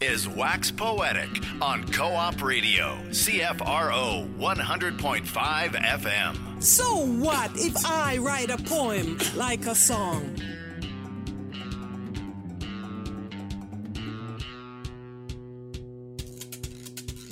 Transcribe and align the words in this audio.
is 0.00 0.28
Wax 0.28 0.70
Poetic 0.70 1.28
on 1.62 1.90
Co 1.90 2.08
op 2.08 2.42
Radio, 2.42 2.98
CFRO 3.10 4.28
100.5 4.36 5.22
FM. 5.24 6.62
So 6.62 6.96
what 7.06 7.50
if 7.54 7.74
I 7.86 8.18
write 8.18 8.50
a 8.50 8.58
poem 8.58 9.16
like 9.36 9.64
a 9.66 9.74
song? 9.74 10.36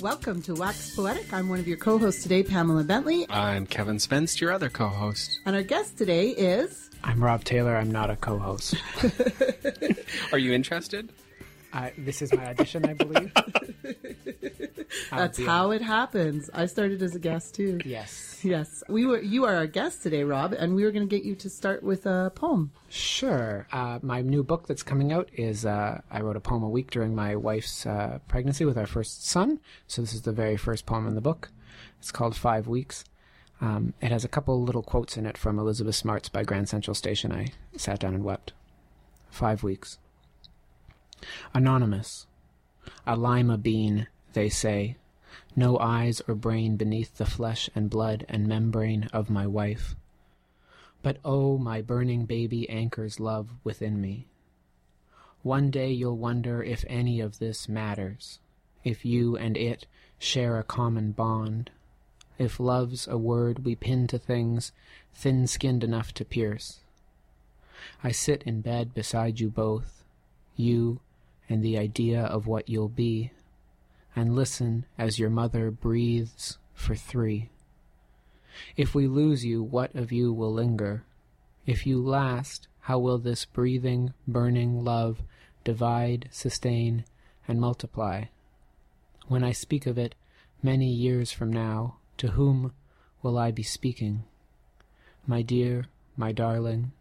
Welcome 0.01 0.41
to 0.43 0.55
Wax 0.55 0.95
Poetic. 0.95 1.31
I'm 1.33 1.49
one 1.49 1.59
of 1.59 1.67
your 1.67 1.77
co 1.77 1.99
hosts 1.99 2.23
today, 2.23 2.41
Pamela 2.41 2.83
Bentley. 2.83 3.27
I'm 3.29 3.67
Kevin 3.67 3.97
Spenst, 3.97 4.41
your 4.41 4.51
other 4.51 4.69
co 4.69 4.87
host. 4.87 5.39
And 5.45 5.55
our 5.55 5.63
guest 5.63 5.99
today 5.99 6.29
is. 6.29 6.89
I'm 7.03 7.23
Rob 7.23 7.43
Taylor. 7.43 7.75
I'm 7.75 7.91
not 7.91 8.09
a 8.09 8.15
co 8.15 8.39
host. 8.39 8.75
Are 10.31 10.39
you 10.39 10.51
interested? 10.53 11.11
Uh, 11.75 11.89
this 11.97 12.21
is 12.21 12.33
my 12.33 12.47
audition, 12.47 12.85
I 12.85 12.93
believe. 12.93 13.33
That's 15.11 15.43
how 15.43 15.71
it 15.71 15.81
happens. 15.81 16.49
I 16.53 16.67
started 16.67 17.01
as 17.01 17.15
a 17.15 17.19
guest 17.19 17.55
too. 17.55 17.79
Yes. 17.83 18.39
Yes. 18.43 18.81
We 18.87 19.05
were 19.05 19.21
you 19.21 19.43
are 19.43 19.55
our 19.55 19.67
guest 19.67 20.01
today, 20.01 20.23
Rob, 20.23 20.53
and 20.53 20.73
we 20.73 20.85
were 20.85 20.91
going 20.91 21.07
to 21.07 21.13
get 21.13 21.25
you 21.25 21.35
to 21.35 21.49
start 21.49 21.83
with 21.83 22.05
a 22.05 22.31
poem. 22.33 22.71
Sure. 22.87 23.67
Uh, 23.73 23.99
my 24.01 24.21
new 24.21 24.41
book 24.41 24.67
that's 24.67 24.83
coming 24.83 25.11
out 25.11 25.29
is 25.33 25.65
uh, 25.65 25.99
I 26.09 26.21
wrote 26.21 26.37
a 26.37 26.39
poem 26.39 26.63
a 26.63 26.69
week 26.69 26.91
during 26.91 27.13
my 27.13 27.35
wife's 27.35 27.85
uh, 27.85 28.19
pregnancy 28.29 28.63
with 28.63 28.77
our 28.77 28.87
first 28.87 29.27
son. 29.27 29.59
So 29.87 30.01
this 30.01 30.13
is 30.13 30.21
the 30.21 30.31
very 30.31 30.55
first 30.55 30.85
poem 30.85 31.07
in 31.07 31.15
the 31.15 31.21
book. 31.21 31.49
It's 31.99 32.11
called 32.11 32.37
Five 32.37 32.67
Weeks. 32.67 33.03
Um, 33.59 33.93
it 34.01 34.11
has 34.11 34.23
a 34.23 34.29
couple 34.29 34.61
little 34.61 34.83
quotes 34.83 35.17
in 35.17 35.25
it 35.25 35.37
from 35.37 35.59
Elizabeth 35.59 35.95
Smart's 35.95 36.29
by 36.29 36.43
Grand 36.43 36.69
Central 36.69 36.95
Station. 36.95 37.33
I 37.33 37.47
sat 37.75 37.99
down 37.99 38.13
and 38.13 38.23
wept. 38.23 38.53
Five 39.29 39.63
weeks. 39.63 39.97
Anonymous. 41.53 42.27
A 43.05 43.15
lima 43.15 43.57
bean, 43.57 44.07
they 44.33 44.49
say. 44.49 44.97
No 45.55 45.79
eyes 45.79 46.21
or 46.27 46.35
brain 46.35 46.75
beneath 46.75 47.17
the 47.17 47.25
flesh 47.25 47.69
and 47.73 47.89
blood 47.89 48.25
and 48.27 48.47
membrane 48.47 49.09
of 49.13 49.29
my 49.29 49.47
wife. 49.47 49.95
But 51.01 51.17
oh, 51.23 51.57
my 51.57 51.81
burning 51.81 52.25
baby 52.25 52.69
anchors 52.69 53.19
love 53.19 53.49
within 53.63 54.01
me. 54.01 54.27
One 55.43 55.69
day 55.69 55.91
you'll 55.91 56.17
wonder 56.17 56.63
if 56.63 56.83
any 56.87 57.19
of 57.19 57.39
this 57.39 57.69
matters, 57.69 58.39
if 58.83 59.05
you 59.05 59.37
and 59.37 59.55
it 59.55 59.85
share 60.17 60.57
a 60.57 60.63
common 60.63 61.11
bond, 61.11 61.69
if 62.37 62.59
love's 62.59 63.07
a 63.07 63.17
word 63.17 63.63
we 63.63 63.75
pin 63.75 64.07
to 64.07 64.17
things 64.17 64.71
thin 65.13 65.47
skinned 65.47 65.83
enough 65.83 66.13
to 66.15 66.25
pierce. 66.25 66.79
I 68.03 68.11
sit 68.11 68.43
in 68.43 68.61
bed 68.61 68.93
beside 68.93 69.39
you 69.39 69.49
both, 69.49 70.03
you 70.55 70.99
and 71.49 71.63
the 71.63 71.77
idea 71.77 72.21
of 72.21 72.47
what 72.47 72.69
you'll 72.69 72.89
be, 72.89 73.31
and 74.15 74.35
listen 74.35 74.85
as 74.97 75.19
your 75.19 75.29
mother 75.29 75.71
breathes 75.71 76.57
for 76.73 76.95
three. 76.95 77.49
If 78.77 78.95
we 78.95 79.07
lose 79.07 79.43
you, 79.43 79.61
what 79.63 79.93
of 79.95 80.11
you 80.11 80.31
will 80.31 80.53
linger? 80.53 81.03
If 81.65 81.85
you 81.85 82.01
last, 82.01 82.67
how 82.81 82.99
will 82.99 83.17
this 83.17 83.45
breathing, 83.45 84.13
burning 84.27 84.83
love 84.83 85.21
divide, 85.63 86.29
sustain, 86.31 87.05
and 87.47 87.59
multiply? 87.59 88.25
When 89.27 89.43
I 89.43 89.51
speak 89.51 89.85
of 89.87 89.97
it 89.97 90.15
many 90.61 90.87
years 90.87 91.31
from 91.31 91.51
now, 91.51 91.97
to 92.17 92.29
whom 92.29 92.73
will 93.21 93.37
I 93.37 93.51
be 93.51 93.63
speaking? 93.63 94.23
My 95.25 95.41
dear, 95.41 95.85
my 96.15 96.31
darling, 96.31 96.91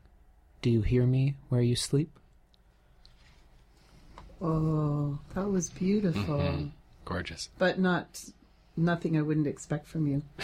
do 0.63 0.71
you 0.71 0.81
hear 0.81 1.07
me 1.07 1.37
where 1.51 1.61
you 1.61 1.77
sleep? 1.77 2.19
Oh, 4.45 5.19
that 5.35 5.49
was 5.49 5.71
beautiful. 5.71 6.39
Mm-hmm. 6.39 6.67
Gorgeous. 7.07 7.49
But 7.57 7.79
not 7.79 8.23
nothing 8.77 9.17
I 9.17 9.23
wouldn't 9.23 9.47
expect 9.47 9.87
from 9.87 10.07
you. 10.07 10.23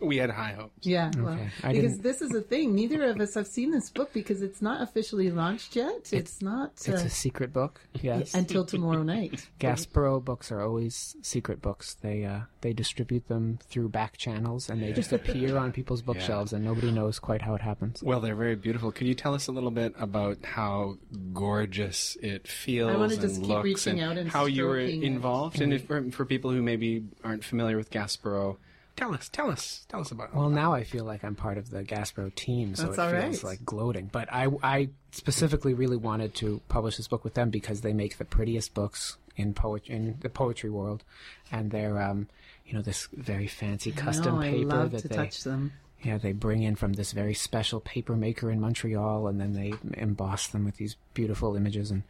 We 0.00 0.16
had 0.16 0.30
high 0.30 0.52
hopes. 0.52 0.86
Yeah, 0.86 1.10
well, 1.16 1.34
Okay, 1.34 1.48
because 1.62 1.74
didn't- 1.74 2.02
this 2.02 2.22
is 2.22 2.34
a 2.34 2.40
thing. 2.40 2.74
Neither 2.74 3.04
of 3.04 3.20
us 3.20 3.34
have 3.34 3.46
seen 3.46 3.70
this 3.70 3.90
book 3.90 4.12
because 4.12 4.42
it's 4.42 4.62
not 4.62 4.80
officially 4.82 5.30
launched 5.30 5.76
yet. 5.76 6.12
It's, 6.12 6.40
not 6.42 6.70
uh, 6.88 6.92
It's 6.92 7.02
a 7.04 7.10
secret 7.10 7.52
book, 7.52 7.80
yes. 8.00 8.34
until 8.34 8.64
tomorrow 8.64 9.02
night. 9.16 9.48
Gaspereau 9.60 10.24
books 10.24 10.50
are 10.50 10.62
always 10.62 11.16
secret 11.22 11.60
books. 11.60 11.94
They 12.00 12.24
uh, 12.24 12.40
they 12.62 12.72
distribute 12.72 13.28
them 13.28 13.58
through 13.62 13.88
back 13.90 14.16
channels, 14.16 14.68
and 14.70 14.82
they 14.82 14.92
just 14.92 15.12
appear 15.12 15.56
on 15.56 15.72
people's 15.72 16.02
bookshelves, 16.02 16.52
and 16.52 16.64
nobody 16.64 16.90
knows 16.90 17.18
quite 17.18 17.42
how 17.42 17.54
it 17.54 17.60
happens. 17.62 18.02
Well, 18.02 18.20
they're 18.20 18.34
very 18.34 18.56
beautiful. 18.56 18.92
Could 18.92 19.06
you 19.06 19.14
tell 19.14 19.34
us 19.34 19.46
a 19.48 19.52
little 19.52 19.70
bit 19.70 19.94
about 19.98 20.38
how 20.44 20.96
gorgeous 21.32 22.16
it 22.22 22.46
feels 22.46 22.90
I 22.90 22.96
wanna 22.96 23.12
and 23.14 23.20
just 23.22 23.40
keep 23.40 23.48
looks 23.48 23.64
reaching 23.64 24.00
and 24.00 24.10
out 24.12 24.18
and 24.18 24.30
how 24.30 24.46
you 24.46 24.64
were 24.66 24.80
stroking 24.80 25.02
it. 25.02 25.06
involved? 25.06 25.60
And 25.60 25.72
if 25.72 25.86
for, 25.86 26.10
for 26.10 26.24
people 26.24 26.50
who 26.50 26.62
maybe 26.62 27.04
aren't 27.24 27.44
familiar 27.44 27.76
with 27.76 27.90
Gaspereau, 27.90 28.56
tell 29.00 29.14
us, 29.14 29.28
tell 29.30 29.50
us, 29.50 29.86
tell 29.88 30.00
us 30.00 30.10
about. 30.10 30.34
Well, 30.34 30.50
now 30.50 30.74
I 30.74 30.84
feel 30.84 31.04
like 31.04 31.24
I'm 31.24 31.34
part 31.34 31.56
of 31.58 31.70
the 31.70 31.82
Gaspereau 31.82 32.34
team, 32.34 32.74
so 32.74 32.84
That's 32.86 32.98
it 32.98 33.00
all 33.00 33.10
feels 33.10 33.42
right. 33.44 33.50
like 33.50 33.64
gloating. 33.64 34.10
But 34.12 34.32
I, 34.32 34.48
I 34.62 34.90
specifically 35.12 35.74
really 35.74 35.96
wanted 35.96 36.34
to 36.36 36.60
publish 36.68 36.96
this 36.98 37.08
book 37.08 37.24
with 37.24 37.34
them 37.34 37.50
because 37.50 37.80
they 37.80 37.92
make 37.92 38.18
the 38.18 38.24
prettiest 38.24 38.74
books 38.74 39.16
in 39.36 39.54
poet 39.54 39.86
in 39.86 40.18
the 40.20 40.28
poetry 40.28 40.70
world, 40.70 41.02
and 41.50 41.70
they're 41.70 42.00
um, 42.00 42.28
you 42.66 42.74
know, 42.74 42.82
this 42.82 43.08
very 43.12 43.46
fancy 43.46 43.90
custom 43.90 44.36
no, 44.36 44.40
I 44.42 44.50
paper 44.50 44.66
love 44.66 44.90
that 44.92 45.02
to 45.02 45.08
they 45.08 45.16
touch 45.16 45.42
them. 45.44 45.72
yeah 46.02 46.18
they 46.18 46.32
bring 46.32 46.62
in 46.62 46.76
from 46.76 46.92
this 46.92 47.12
very 47.12 47.34
special 47.34 47.80
paper 47.80 48.14
maker 48.14 48.50
in 48.50 48.60
Montreal, 48.60 49.26
and 49.28 49.40
then 49.40 49.54
they 49.54 49.72
emboss 49.94 50.48
them 50.48 50.64
with 50.64 50.76
these 50.76 50.96
beautiful 51.14 51.56
images 51.56 51.90
and 51.90 52.02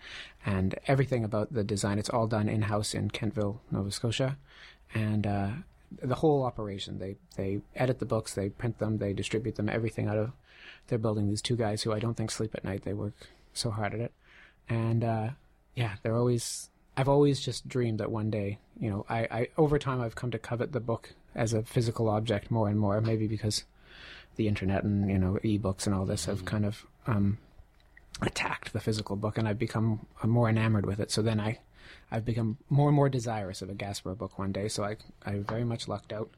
and 0.44 0.74
everything 0.88 1.24
about 1.24 1.52
the 1.52 1.62
design. 1.64 1.98
It's 1.98 2.10
all 2.10 2.26
done 2.26 2.48
in 2.48 2.62
house 2.62 2.94
in 2.94 3.10
Kentville, 3.10 3.58
Nova 3.70 3.90
Scotia, 3.92 4.36
and 4.92 5.26
uh, 5.26 5.50
the 6.02 6.14
whole 6.16 6.44
operation. 6.44 6.98
They 6.98 7.16
they 7.36 7.60
edit 7.74 7.98
the 7.98 8.06
books, 8.06 8.34
they 8.34 8.48
print 8.48 8.78
them, 8.78 8.98
they 8.98 9.12
distribute 9.12 9.56
them, 9.56 9.68
everything 9.68 10.08
out 10.08 10.18
of. 10.18 10.32
They're 10.86 10.98
building 10.98 11.28
these 11.28 11.42
two 11.42 11.56
guys 11.56 11.82
who 11.82 11.92
I 11.92 11.98
don't 11.98 12.14
think 12.14 12.30
sleep 12.30 12.54
at 12.54 12.64
night. 12.64 12.82
They 12.82 12.92
work 12.92 13.14
so 13.52 13.70
hard 13.70 13.94
at 13.94 14.00
it, 14.00 14.12
and 14.68 15.04
uh, 15.04 15.28
yeah, 15.74 15.94
they're 16.02 16.16
always. 16.16 16.70
I've 16.96 17.08
always 17.08 17.40
just 17.40 17.68
dreamed 17.68 18.00
that 18.00 18.10
one 18.10 18.30
day, 18.30 18.58
you 18.78 18.90
know, 18.90 19.06
I, 19.08 19.18
I 19.30 19.48
over 19.56 19.78
time 19.78 20.00
I've 20.00 20.16
come 20.16 20.30
to 20.32 20.38
covet 20.38 20.72
the 20.72 20.80
book 20.80 21.14
as 21.34 21.52
a 21.52 21.62
physical 21.62 22.08
object 22.08 22.50
more 22.50 22.68
and 22.68 22.78
more. 22.78 23.00
Maybe 23.00 23.26
because 23.26 23.64
the 24.36 24.48
internet 24.48 24.84
and 24.84 25.10
you 25.10 25.18
know 25.18 25.38
ebooks 25.44 25.86
and 25.86 25.94
all 25.94 26.04
this 26.04 26.26
have 26.26 26.44
kind 26.44 26.64
of 26.66 26.86
um, 27.06 27.38
attacked 28.22 28.72
the 28.72 28.80
physical 28.80 29.16
book, 29.16 29.38
and 29.38 29.48
I've 29.48 29.58
become 29.58 30.06
more 30.24 30.48
enamored 30.48 30.86
with 30.86 31.00
it. 31.00 31.10
So 31.10 31.22
then 31.22 31.40
I, 31.40 31.58
I've 32.10 32.24
become 32.24 32.58
more 32.68 32.88
and 32.88 32.96
more 32.96 33.08
desirous 33.08 33.62
of 33.62 33.70
a 33.70 33.74
Gaspereau 33.74 34.16
book 34.18 34.38
one 34.38 34.52
day. 34.52 34.68
So 34.68 34.84
I, 34.84 34.96
I 35.24 35.38
very 35.38 35.64
much 35.64 35.86
lucked 35.88 36.12
out, 36.12 36.30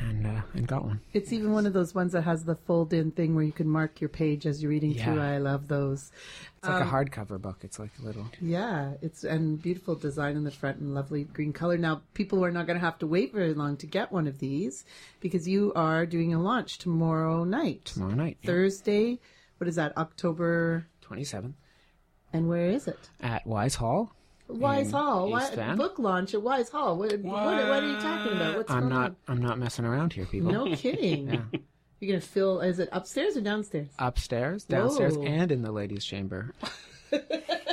and 0.00 0.26
uh, 0.26 0.40
and 0.54 0.66
got 0.66 0.84
one. 0.84 1.00
It's 1.12 1.32
even 1.32 1.52
one 1.52 1.66
of 1.66 1.72
those 1.72 1.94
ones 1.94 2.12
that 2.12 2.22
has 2.22 2.44
the 2.44 2.56
fold-in 2.56 3.10
thing 3.12 3.34
where 3.34 3.44
you 3.44 3.52
can 3.52 3.68
mark 3.68 4.00
your 4.00 4.08
page 4.08 4.46
as 4.46 4.62
you're 4.62 4.70
reading 4.70 4.94
through. 4.94 5.20
I 5.20 5.38
love 5.38 5.68
those. 5.68 6.10
It's 6.58 6.68
like 6.68 6.82
a 6.82 6.86
hardcover 6.88 7.40
book. 7.40 7.58
It's 7.62 7.78
like 7.78 7.90
a 8.02 8.04
little. 8.04 8.26
Yeah, 8.40 8.94
it's 9.02 9.22
and 9.22 9.60
beautiful 9.62 9.94
design 9.94 10.36
in 10.36 10.42
the 10.44 10.50
front 10.50 10.78
and 10.78 10.94
lovely 10.94 11.24
green 11.24 11.52
color. 11.52 11.78
Now, 11.78 12.02
people 12.14 12.44
are 12.44 12.50
not 12.50 12.66
going 12.66 12.78
to 12.78 12.84
have 12.84 12.98
to 13.00 13.06
wait 13.06 13.32
very 13.32 13.54
long 13.54 13.76
to 13.76 13.86
get 13.86 14.10
one 14.10 14.26
of 14.26 14.38
these 14.40 14.84
because 15.20 15.46
you 15.46 15.72
are 15.76 16.06
doing 16.06 16.34
a 16.34 16.40
launch 16.42 16.78
tomorrow 16.78 17.44
night, 17.44 17.84
Tomorrow 17.84 18.14
night, 18.14 18.38
yeah. 18.42 18.46
Thursday. 18.50 19.20
What 19.58 19.68
is 19.68 19.76
that? 19.76 19.96
October. 19.96 20.86
27th 21.08 21.52
And 22.32 22.48
where 22.48 22.66
is 22.68 22.88
it? 22.88 22.98
at 23.20 23.46
Wise 23.46 23.76
Hall. 23.76 24.12
Wise 24.48 24.90
Hall. 24.90 25.30
Why, 25.30 25.74
book 25.74 25.98
launch 25.98 26.34
at 26.34 26.42
Wise 26.42 26.68
Hall. 26.68 26.96
What, 26.96 27.18
what, 27.20 27.32
what 27.34 27.82
are 27.82 27.86
you 27.86 27.98
talking 28.00 28.32
about? 28.32 28.56
What's 28.56 28.70
I'm 28.70 28.88
going 28.88 28.94
not. 28.94 29.14
I'm 29.28 29.40
not 29.42 29.58
messing 29.58 29.84
around 29.84 30.12
here, 30.12 30.26
people. 30.26 30.52
No 30.52 30.66
kidding. 30.76 31.28
Yeah. 31.28 31.58
You're 32.00 32.10
going 32.12 32.20
to 32.20 32.26
fill. 32.26 32.60
Is 32.60 32.78
it 32.78 32.88
upstairs 32.92 33.36
or 33.36 33.40
downstairs? 33.40 33.88
Upstairs, 33.98 34.64
downstairs, 34.64 35.16
Whoa. 35.16 35.24
and 35.24 35.50
in 35.50 35.62
the 35.62 35.72
ladies' 35.72 36.04
chamber. 36.04 36.52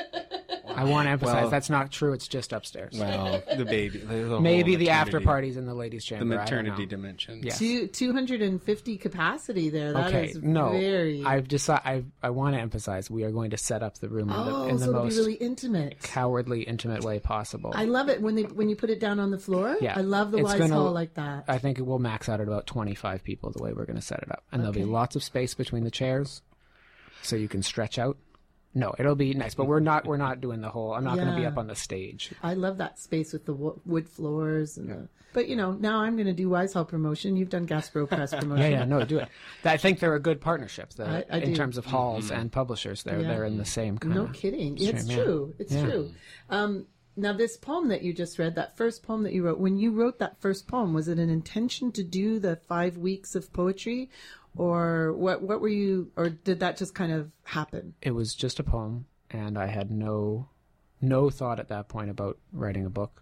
I 0.75 0.83
want 0.85 1.05
to 1.07 1.11
emphasize 1.11 1.41
Well- 1.43 1.49
that's 1.49 1.69
not 1.69 1.91
true. 1.91 2.13
It's 2.13 2.27
just 2.27 2.53
upstairs. 2.53 2.97
Well, 2.99 3.41
the 3.57 3.65
baby. 3.65 3.99
there's 3.99 4.25
a 4.27 4.29
whole 4.29 4.39
Maybe 4.39 4.75
the 4.75 4.89
after 4.91 5.19
parties 5.21 5.57
in 5.57 5.65
the 5.65 5.73
ladies' 5.73 6.03
chamber. 6.05 6.25
The 6.25 6.35
maternity 6.39 6.85
dimension. 6.85 7.41
Yeah. 7.43 7.53
Two, 7.53 7.87
250 7.87 8.97
capacity 8.97 9.69
there. 9.69 9.93
That 9.93 10.13
is 10.13 10.37
okay, 10.37 10.45
no, 10.47 10.71
very. 10.71 11.23
I've 11.23 11.47
decided. 11.47 12.11
I 12.23 12.27
I 12.27 12.29
want 12.31 12.55
to 12.55 12.61
emphasize 12.61 13.09
we 13.09 13.23
are 13.23 13.31
going 13.31 13.51
to 13.51 13.57
set 13.57 13.83
up 13.83 13.97
the 13.99 14.09
room 14.09 14.29
in 14.29 14.35
the, 14.35 14.51
oh, 14.51 14.67
in 14.67 14.77
so 14.79 14.83
it'll 14.89 14.93
be 15.01 15.05
most 15.05 15.17
really 15.17 15.33
intimate. 15.35 16.01
cowardly, 16.01 16.63
intimate 16.63 17.03
way 17.03 17.19
possible. 17.19 17.71
I 17.75 17.85
love 17.85 18.09
it 18.09 18.21
when 18.21 18.35
they 18.35 18.43
when 18.43 18.69
you 18.69 18.75
put 18.75 18.89
it 18.89 18.99
down 18.99 19.19
on 19.19 19.31
the 19.31 19.39
floor. 19.39 19.77
Yeah. 19.81 19.93
I 19.97 20.01
love 20.01 20.31
the 20.31 20.37
It's 20.39 20.45
wise 20.49 20.59
gonna- 20.59 20.73
hall 20.75 20.91
like 20.91 21.13
that. 21.15 21.45
I 21.47 21.57
think 21.57 21.79
it 21.79 21.83
will 21.85 21.99
max 21.99 22.29
out 22.29 22.39
at 22.41 22.47
about 22.47 22.67
25 22.67 23.23
people 23.23 23.51
the 23.51 23.61
way 23.61 23.73
we're 23.73 23.85
going 23.85 23.95
to 23.97 24.01
set 24.01 24.19
it 24.23 24.31
up. 24.31 24.43
And 24.51 24.61
there'll 24.61 24.73
be 24.73 24.83
lots 24.85 25.15
of 25.15 25.23
space 25.23 25.53
between 25.53 25.83
the 25.83 25.91
chairs 25.91 26.41
so 27.21 27.35
you 27.35 27.47
can 27.47 27.63
stretch 27.63 27.97
out. 27.99 28.17
No, 28.75 28.93
it'll 28.97 29.15
be 29.15 29.33
nice, 29.35 29.53
but 29.55 29.65
we're 29.67 29.79
not 29.79 30.05
we're 30.05 30.17
not 30.17 30.41
doing 30.41 30.61
the 30.61 30.69
whole 30.69 30.93
I'm 30.93 31.03
not 31.03 31.15
going 31.15 31.27
to 31.27 31.35
be 31.35 31.45
up 31.45 31.57
on 31.57 31.67
the 31.67 31.75
stage. 31.75 32.31
I 32.41 32.55
love 32.55 32.77
that 32.79 32.97
space 32.99 33.31
with 33.33 33.45
the 33.45 33.53
wo- 33.53 33.79
wood 33.85 34.09
floors 34.09 34.77
and 34.77 34.89
the. 34.89 35.07
But 35.33 35.47
you 35.47 35.55
know, 35.55 35.71
now 35.71 35.99
I'm 36.01 36.15
going 36.15 36.27
to 36.27 36.33
do 36.33 36.49
Wise 36.49 36.73
Hall 36.73 36.85
promotion. 36.85 37.35
You've 37.35 37.49
done 37.49 37.65
Gaspereau 37.67 38.07
Press 38.07 38.33
promotion. 38.33 38.63
Yeah, 38.71 38.79
yeah, 38.79 38.85
no, 38.85 39.03
do 39.03 39.17
it. 39.19 39.29
I 39.63 39.77
think 39.77 39.99
they're 39.99 40.13
a 40.15 40.19
good 40.19 40.41
partnership 40.41 40.91
the, 40.93 41.05
I- 41.07 41.25
I 41.29 41.37
in 41.39 41.49
do. 41.49 41.55
terms 41.55 41.77
of 41.77 41.85
halls 41.85 42.29
and 42.31 42.51
publishers. 42.51 43.03
They're 43.03 43.21
Yeah. 43.21 43.27
they're 43.29 43.45
in 43.45 43.57
the 43.57 43.65
same 43.65 43.97
kind 43.97 44.13
No 44.15 44.23
of 44.25 44.33
kidding. 44.33 44.77
stream, 44.77 44.95
It's 44.95 45.07
yeah. 45.07 45.15
true. 45.23 45.53
It's 45.59 45.73
Yeah. 45.73 45.85
true. 45.85 46.11
Um, 46.49 46.85
now, 47.15 47.31
this 47.33 47.57
poem 47.57 47.89
that 47.89 48.01
you 48.01 48.11
just 48.11 48.39
read, 48.39 48.55
that 48.55 48.75
first 48.75 49.03
poem 49.03 49.21
that 49.21 49.33
you 49.33 49.43
wrote, 49.45 49.59
when 49.59 49.77
you 49.77 49.91
wrote 49.91 50.17
that 50.17 50.41
first 50.41 50.67
poem, 50.67 50.93
was 50.95 51.07
it 51.07 51.19
an 51.19 51.29
intention 51.29 51.91
to 51.91 52.03
do 52.03 52.39
the 52.39 52.55
five 52.55 52.97
weeks 52.97 53.35
of 53.35 53.53
poetry, 53.53 54.09
or 54.55 55.13
what? 55.13 55.41
What 55.41 55.61
were 55.61 55.69
you, 55.69 56.11
or 56.15 56.29
did 56.29 56.59
that 56.59 56.77
just 56.77 56.93
kind 56.93 57.11
of 57.11 57.31
happen? 57.43 57.93
It 58.01 58.11
was 58.11 58.35
just 58.35 58.59
a 58.59 58.63
poem, 58.63 59.05
and 59.31 59.57
I 59.57 59.67
had 59.67 59.91
no 59.91 60.49
no 61.01 61.29
thought 61.29 61.59
at 61.59 61.67
that 61.67 61.89
point 61.89 62.09
about 62.09 62.37
writing 62.51 62.85
a 62.85 62.89
book. 62.89 63.21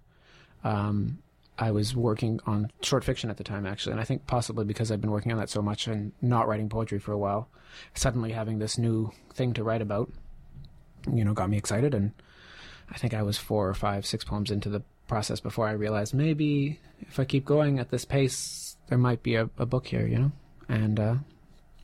Um, 0.63 1.19
I 1.57 1.71
was 1.71 1.95
working 1.95 2.39
on 2.45 2.71
short 2.81 3.03
fiction 3.03 3.29
at 3.29 3.37
the 3.37 3.43
time, 3.43 3.65
actually, 3.65 3.91
and 3.91 4.01
I 4.01 4.03
think 4.03 4.25
possibly 4.25 4.65
because 4.65 4.91
I've 4.91 5.01
been 5.01 5.11
working 5.11 5.31
on 5.31 5.37
that 5.37 5.49
so 5.49 5.61
much 5.61 5.87
and 5.87 6.11
not 6.21 6.47
writing 6.47 6.69
poetry 6.69 6.99
for 6.99 7.11
a 7.11 7.17
while, 7.17 7.49
suddenly 7.93 8.31
having 8.31 8.59
this 8.59 8.77
new 8.77 9.11
thing 9.33 9.53
to 9.53 9.63
write 9.63 9.81
about, 9.81 10.11
you 11.11 11.25
know, 11.25 11.33
got 11.33 11.49
me 11.49 11.57
excited. 11.57 11.93
And 11.93 12.13
I 12.89 12.97
think 12.97 13.13
I 13.13 13.21
was 13.21 13.37
four 13.37 13.67
or 13.67 13.73
five, 13.73 14.05
six 14.05 14.23
poems 14.23 14.49
into 14.49 14.69
the 14.69 14.81
process 15.07 15.39
before 15.39 15.67
I 15.67 15.71
realized 15.71 16.13
maybe 16.13 16.79
if 17.01 17.19
I 17.19 17.25
keep 17.25 17.45
going 17.45 17.79
at 17.79 17.91
this 17.91 18.05
pace, 18.05 18.77
there 18.87 18.97
might 18.97 19.21
be 19.21 19.35
a, 19.35 19.49
a 19.57 19.65
book 19.65 19.87
here, 19.87 20.07
you 20.07 20.17
know. 20.17 20.31
And 20.71 20.99
uh, 20.99 21.15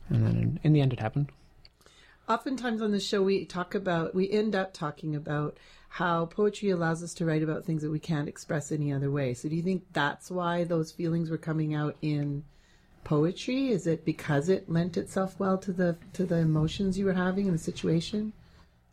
and 0.08 0.26
then 0.26 0.36
in, 0.36 0.60
in 0.64 0.72
the 0.72 0.80
end, 0.80 0.92
it 0.92 1.00
happened. 1.00 1.30
Oftentimes 2.28 2.80
on 2.80 2.90
the 2.90 3.00
show, 3.00 3.22
we 3.22 3.44
talk 3.44 3.74
about, 3.74 4.14
we 4.14 4.30
end 4.30 4.54
up 4.54 4.74
talking 4.74 5.14
about 5.14 5.56
how 5.88 6.26
poetry 6.26 6.70
allows 6.70 7.02
us 7.02 7.14
to 7.14 7.24
write 7.24 7.42
about 7.42 7.64
things 7.64 7.82
that 7.82 7.90
we 7.90 7.98
can't 7.98 8.28
express 8.28 8.70
any 8.70 8.92
other 8.92 9.10
way. 9.10 9.34
So, 9.34 9.48
do 9.48 9.56
you 9.56 9.62
think 9.62 9.84
that's 9.92 10.30
why 10.30 10.64
those 10.64 10.90
feelings 10.90 11.30
were 11.30 11.38
coming 11.38 11.74
out 11.74 11.96
in 12.00 12.44
poetry? 13.04 13.68
Is 13.68 13.86
it 13.86 14.04
because 14.04 14.48
it 14.48 14.70
lent 14.70 14.96
itself 14.96 15.38
well 15.38 15.58
to 15.58 15.72
the 15.72 15.96
to 16.14 16.24
the 16.24 16.36
emotions 16.36 16.98
you 16.98 17.04
were 17.04 17.12
having 17.12 17.46
in 17.46 17.52
the 17.52 17.58
situation? 17.58 18.32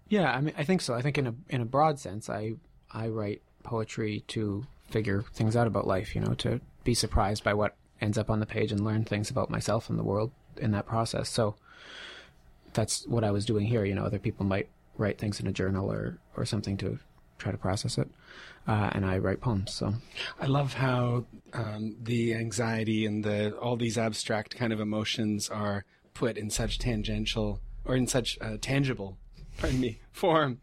Yeah, 0.10 0.32
I 0.32 0.42
mean, 0.42 0.54
I 0.58 0.64
think 0.64 0.82
so. 0.82 0.94
I 0.94 1.02
think 1.02 1.18
in 1.18 1.28
a 1.28 1.36
in 1.50 1.62
a 1.62 1.66
broad 1.66 2.00
sense, 2.00 2.30
I 2.30 2.56
I 2.92 3.08
write 3.08 3.42
poetry 3.64 4.24
to 4.28 4.66
figure 4.90 5.24
things 5.34 5.56
out 5.56 5.68
about 5.68 5.88
life. 5.88 6.16
You 6.16 6.22
know, 6.22 6.34
to 6.36 6.60
be 6.84 6.94
surprised 6.94 7.44
by 7.44 7.54
what 7.54 7.76
ends 8.02 8.18
up 8.18 8.30
on 8.30 8.40
the 8.40 8.46
page 8.46 8.72
and 8.72 8.84
learn 8.84 9.06
things 9.06 9.30
about 9.30 9.50
myself 9.50 9.90
and 9.90 9.98
the 9.98 10.04
world 10.04 10.32
in 10.58 10.72
that 10.72 10.86
process. 10.86 11.30
So 11.30 11.56
that's 12.74 13.06
what 13.08 13.24
I 13.24 13.32
was 13.32 13.46
doing 13.46 13.66
here. 13.66 13.86
You 13.86 13.96
know, 13.96 14.06
other 14.06 14.20
people 14.20 14.46
might 14.46 14.68
write 14.98 15.18
things 15.18 15.40
in 15.40 15.48
a 15.48 15.52
journal 15.52 15.92
or 15.92 16.18
or 16.36 16.46
something 16.46 16.78
to 16.78 17.00
try 17.38 17.52
to 17.52 17.58
process 17.58 17.98
it, 17.98 18.10
uh, 18.68 18.90
and 18.94 19.06
I 19.06 19.18
write 19.18 19.42
poems. 19.42 19.74
So 19.74 19.96
I 20.40 20.46
love 20.46 20.74
how 20.74 21.26
um, 21.54 21.96
the 22.02 22.34
anxiety 22.34 23.06
and 23.06 23.24
the 23.24 23.56
all 23.58 23.76
these 23.78 23.98
abstract 23.98 24.56
kind 24.56 24.72
of 24.72 24.80
emotions 24.80 25.50
are 25.50 25.86
put 26.14 26.38
in 26.38 26.50
such 26.50 26.80
tangential 26.80 27.60
or 27.84 27.96
in 27.96 28.08
such 28.08 28.38
uh, 28.42 28.58
tangible, 28.60 29.18
pardon 29.58 29.80
me, 29.80 30.00
form, 30.12 30.60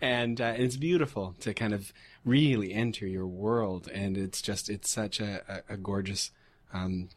and 0.00 0.40
uh, 0.40 0.54
it's 0.56 0.76
beautiful 0.76 1.34
to 1.40 1.54
kind 1.54 1.72
of 1.72 1.92
really 2.24 2.72
enter 2.72 3.06
your 3.06 3.26
world, 3.26 3.88
and 3.92 4.16
it's 4.16 4.42
just 4.42 4.68
it's 4.68 4.90
such 4.90 5.20
a, 5.20 5.42
a, 5.48 5.74
a 5.74 5.76
gorgeous. 5.76 6.30
Um, 6.74 7.08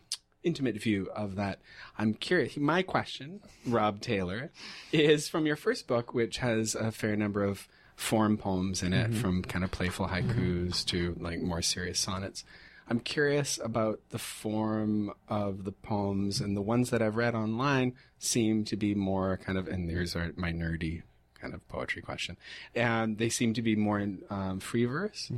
intimate 0.43 0.81
view 0.81 1.09
of 1.13 1.35
that. 1.35 1.59
I'm 1.97 2.13
curious. 2.13 2.55
My 2.55 2.81
question, 2.81 3.41
Rob 3.65 3.99
Taylor, 3.99 4.51
is 4.93 5.27
from 5.27 5.45
your 5.45 5.57
first 5.57 5.87
book, 5.87 6.13
which 6.13 6.37
has 6.37 6.73
a 6.75 6.91
fair 6.91 7.17
number 7.17 7.43
of 7.43 7.67
form 7.95 8.37
poems 8.37 8.83
in 8.83 8.93
it, 8.93 9.13
from 9.13 9.41
kind 9.41 9.65
of 9.65 9.71
playful 9.71 10.07
haikus 10.07 10.85
to 10.85 11.17
like 11.19 11.41
more 11.41 11.61
serious 11.61 11.99
sonnets. 11.99 12.45
I'm 12.89 13.01
curious 13.01 13.59
about 13.61 13.99
the 14.11 14.19
form 14.19 15.11
of 15.27 15.65
the 15.65 15.73
poems, 15.73 16.39
and 16.39 16.55
the 16.55 16.61
ones 16.61 16.91
that 16.91 17.01
I've 17.01 17.17
read 17.17 17.35
online 17.35 17.95
seem 18.19 18.63
to 18.65 18.77
be 18.77 18.95
more 18.95 19.37
kind 19.43 19.57
of, 19.57 19.67
and 19.67 19.89
here's 19.89 20.15
our, 20.15 20.31
my 20.37 20.53
nerdy 20.53 21.01
kind 21.41 21.53
of 21.53 21.67
poetry 21.67 22.01
question. 22.01 22.37
And 22.73 23.17
they 23.17 23.29
seem 23.29 23.53
to 23.55 23.61
be 23.61 23.75
more 23.75 23.99
in 23.99 24.23
um, 24.29 24.59
free 24.61 24.85
verse. 24.85 25.29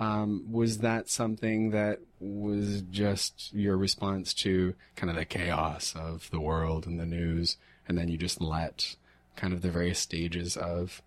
Um, 0.00 0.50
was 0.50 0.78
that 0.78 1.10
something 1.10 1.70
that 1.72 2.00
was 2.20 2.82
just 2.90 3.52
your 3.52 3.76
response 3.76 4.32
to 4.34 4.74
kind 4.96 5.10
of 5.10 5.16
the 5.16 5.26
chaos 5.26 5.94
of 5.94 6.30
the 6.30 6.40
world 6.40 6.86
and 6.86 6.98
the 6.98 7.04
news, 7.04 7.58
and 7.86 7.98
then 7.98 8.08
you 8.08 8.16
just 8.16 8.40
let 8.40 8.96
kind 9.36 9.52
of 9.52 9.60
the 9.60 9.70
various 9.70 9.98
stages 9.98 10.56
of 10.56 11.02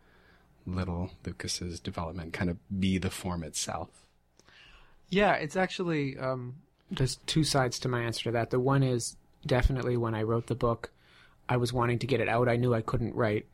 little 0.67 1.09
Lucas's 1.25 1.79
development 1.79 2.33
kind 2.33 2.51
of 2.51 2.57
be 2.79 2.99
the 2.99 3.09
form 3.09 3.43
itself? 3.43 3.89
Yeah, 5.09 5.33
it's 5.33 5.55
actually 5.55 6.17
um, 6.17 6.55
there's 6.91 7.15
two 7.25 7.43
sides 7.43 7.79
to 7.79 7.89
my 7.89 8.01
answer 8.01 8.25
to 8.25 8.31
that. 8.31 8.51
The 8.51 8.59
one 8.59 8.83
is 8.83 9.15
definitely 9.45 9.97
when 9.97 10.13
I 10.13 10.21
wrote 10.21 10.47
the 10.47 10.55
book, 10.55 10.91
I 11.49 11.57
was 11.57 11.73
wanting 11.73 11.99
to 11.99 12.07
get 12.07 12.21
it 12.21 12.29
out. 12.29 12.47
I 12.47 12.55
knew 12.55 12.73
I 12.73 12.81
couldn't 12.81 13.15
write, 13.15 13.45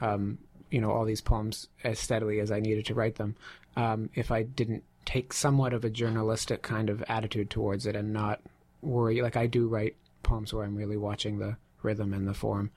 um, 0.00 0.38
you 0.70 0.80
know, 0.80 0.90
all 0.90 1.04
these 1.04 1.20
poems 1.20 1.68
as 1.84 1.98
steadily 1.98 2.40
as 2.40 2.50
I 2.50 2.60
needed 2.60 2.86
to 2.86 2.94
write 2.94 3.14
them 3.14 3.36
um, 3.76 4.10
if 4.14 4.30
I 4.30 4.42
didn't 4.42 4.84
take 5.04 5.32
somewhat 5.32 5.72
of 5.72 5.84
a 5.84 5.90
journalistic 5.90 6.62
kind 6.62 6.88
of 6.88 7.02
attitude 7.08 7.50
towards 7.50 7.86
it 7.86 7.96
and 7.96 8.12
not 8.12 8.40
worry. 8.80 9.20
Like 9.20 9.36
I 9.36 9.46
do 9.46 9.68
write 9.68 9.96
poems 10.22 10.52
where 10.52 10.64
I'm 10.64 10.76
really 10.76 10.96
watching 10.96 11.38
the 11.38 11.56
rhythm 11.82 12.12
and 12.12 12.26
the 12.26 12.34
form, 12.34 12.70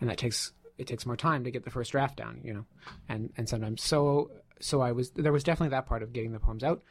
and 0.00 0.10
that 0.10 0.18
takes 0.18 0.52
it 0.78 0.86
takes 0.86 1.06
more 1.06 1.16
time 1.16 1.44
to 1.44 1.50
get 1.50 1.64
the 1.64 1.70
first 1.70 1.92
draft 1.92 2.16
down, 2.16 2.40
you 2.44 2.54
know, 2.54 2.64
and 3.08 3.32
and 3.36 3.48
sometimes 3.48 3.82
so 3.82 4.30
so 4.60 4.80
I 4.80 4.92
was 4.92 5.10
there 5.10 5.32
was 5.32 5.44
definitely 5.44 5.70
that 5.70 5.86
part 5.86 6.02
of 6.02 6.12
getting 6.12 6.32
the 6.32 6.40
poems 6.40 6.64
out. 6.64 6.82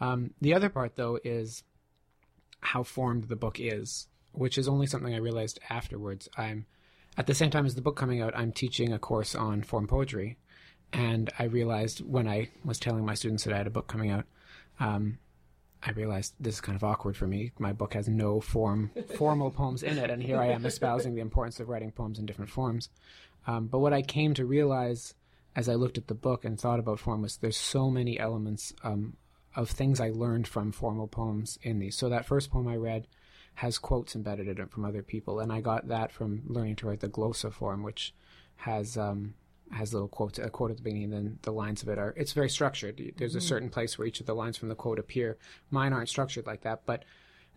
Um, 0.00 0.32
the 0.40 0.54
other 0.54 0.68
part, 0.68 0.96
though, 0.96 1.18
is 1.24 1.62
how 2.60 2.82
formed 2.82 3.24
the 3.24 3.36
book 3.36 3.58
is, 3.60 4.08
which 4.32 4.58
is 4.58 4.68
only 4.68 4.86
something 4.86 5.14
I 5.14 5.18
realized 5.18 5.60
afterwards. 5.70 6.28
I'm 6.36 6.66
at 7.16 7.26
the 7.26 7.34
same 7.34 7.50
time 7.50 7.66
as 7.66 7.74
the 7.74 7.82
book 7.82 7.96
coming 7.96 8.20
out, 8.20 8.36
I'm 8.36 8.52
teaching 8.52 8.92
a 8.92 8.98
course 8.98 9.34
on 9.34 9.62
form 9.62 9.86
poetry, 9.86 10.36
and 10.94 11.30
I 11.38 11.44
realized 11.44 12.00
when 12.00 12.28
I 12.28 12.50
was 12.64 12.78
telling 12.78 13.04
my 13.04 13.14
students 13.14 13.44
that 13.44 13.52
I 13.52 13.58
had 13.58 13.66
a 13.66 13.70
book 13.70 13.88
coming 13.88 14.10
out, 14.10 14.24
um, 14.78 15.18
I 15.82 15.90
realized 15.90 16.34
this 16.40 16.54
is 16.54 16.60
kind 16.60 16.76
of 16.76 16.84
awkward 16.84 17.16
for 17.16 17.26
me. 17.26 17.52
My 17.58 17.72
book 17.72 17.94
has 17.94 18.08
no 18.08 18.40
form 18.40 18.90
formal 19.18 19.50
poems 19.50 19.82
in 19.82 19.98
it, 19.98 20.10
and 20.10 20.22
here 20.22 20.38
I 20.38 20.46
am 20.46 20.64
espousing 20.64 21.14
the 21.14 21.20
importance 21.20 21.60
of 21.60 21.68
writing 21.68 21.90
poems 21.90 22.18
in 22.18 22.26
different 22.26 22.50
forms. 22.50 22.88
Um, 23.46 23.66
but 23.66 23.80
what 23.80 23.92
I 23.92 24.00
came 24.00 24.32
to 24.34 24.46
realize 24.46 25.14
as 25.56 25.68
I 25.68 25.74
looked 25.74 25.98
at 25.98 26.06
the 26.06 26.14
book 26.14 26.44
and 26.44 26.58
thought 26.58 26.78
about 26.78 27.00
form 27.00 27.22
was 27.22 27.36
there's 27.36 27.56
so 27.56 27.90
many 27.90 28.18
elements 28.18 28.72
um, 28.82 29.16
of 29.54 29.70
things 29.70 30.00
I 30.00 30.10
learned 30.10 30.48
from 30.48 30.72
formal 30.72 31.06
poems 31.06 31.58
in 31.62 31.78
these. 31.78 31.96
So 31.96 32.08
that 32.08 32.26
first 32.26 32.50
poem 32.50 32.66
I 32.66 32.76
read 32.76 33.06
has 33.56 33.78
quotes 33.78 34.16
embedded 34.16 34.48
in 34.48 34.60
it 34.60 34.70
from 34.70 34.84
other 34.84 35.02
people, 35.02 35.38
and 35.40 35.52
I 35.52 35.60
got 35.60 35.88
that 35.88 36.12
from 36.12 36.42
learning 36.46 36.76
to 36.76 36.86
write 36.86 37.00
the 37.00 37.08
glossa 37.08 37.52
form, 37.52 37.82
which 37.82 38.14
has 38.56 38.96
um, 38.96 39.34
has 39.74 39.92
little 39.92 40.08
quotes, 40.08 40.38
a 40.38 40.48
quote 40.50 40.70
at 40.70 40.76
the 40.76 40.82
beginning, 40.82 41.04
and 41.04 41.12
then 41.12 41.38
the 41.42 41.52
lines 41.52 41.82
of 41.82 41.88
it 41.88 41.98
are. 41.98 42.14
It's 42.16 42.32
very 42.32 42.48
structured. 42.48 43.00
There's 43.16 43.34
a 43.34 43.40
certain 43.40 43.70
place 43.70 43.98
where 43.98 44.06
each 44.06 44.20
of 44.20 44.26
the 44.26 44.34
lines 44.34 44.56
from 44.56 44.68
the 44.68 44.74
quote 44.74 44.98
appear. 44.98 45.36
Mine 45.70 45.92
aren't 45.92 46.08
structured 46.08 46.46
like 46.46 46.62
that, 46.62 46.82
but 46.86 47.04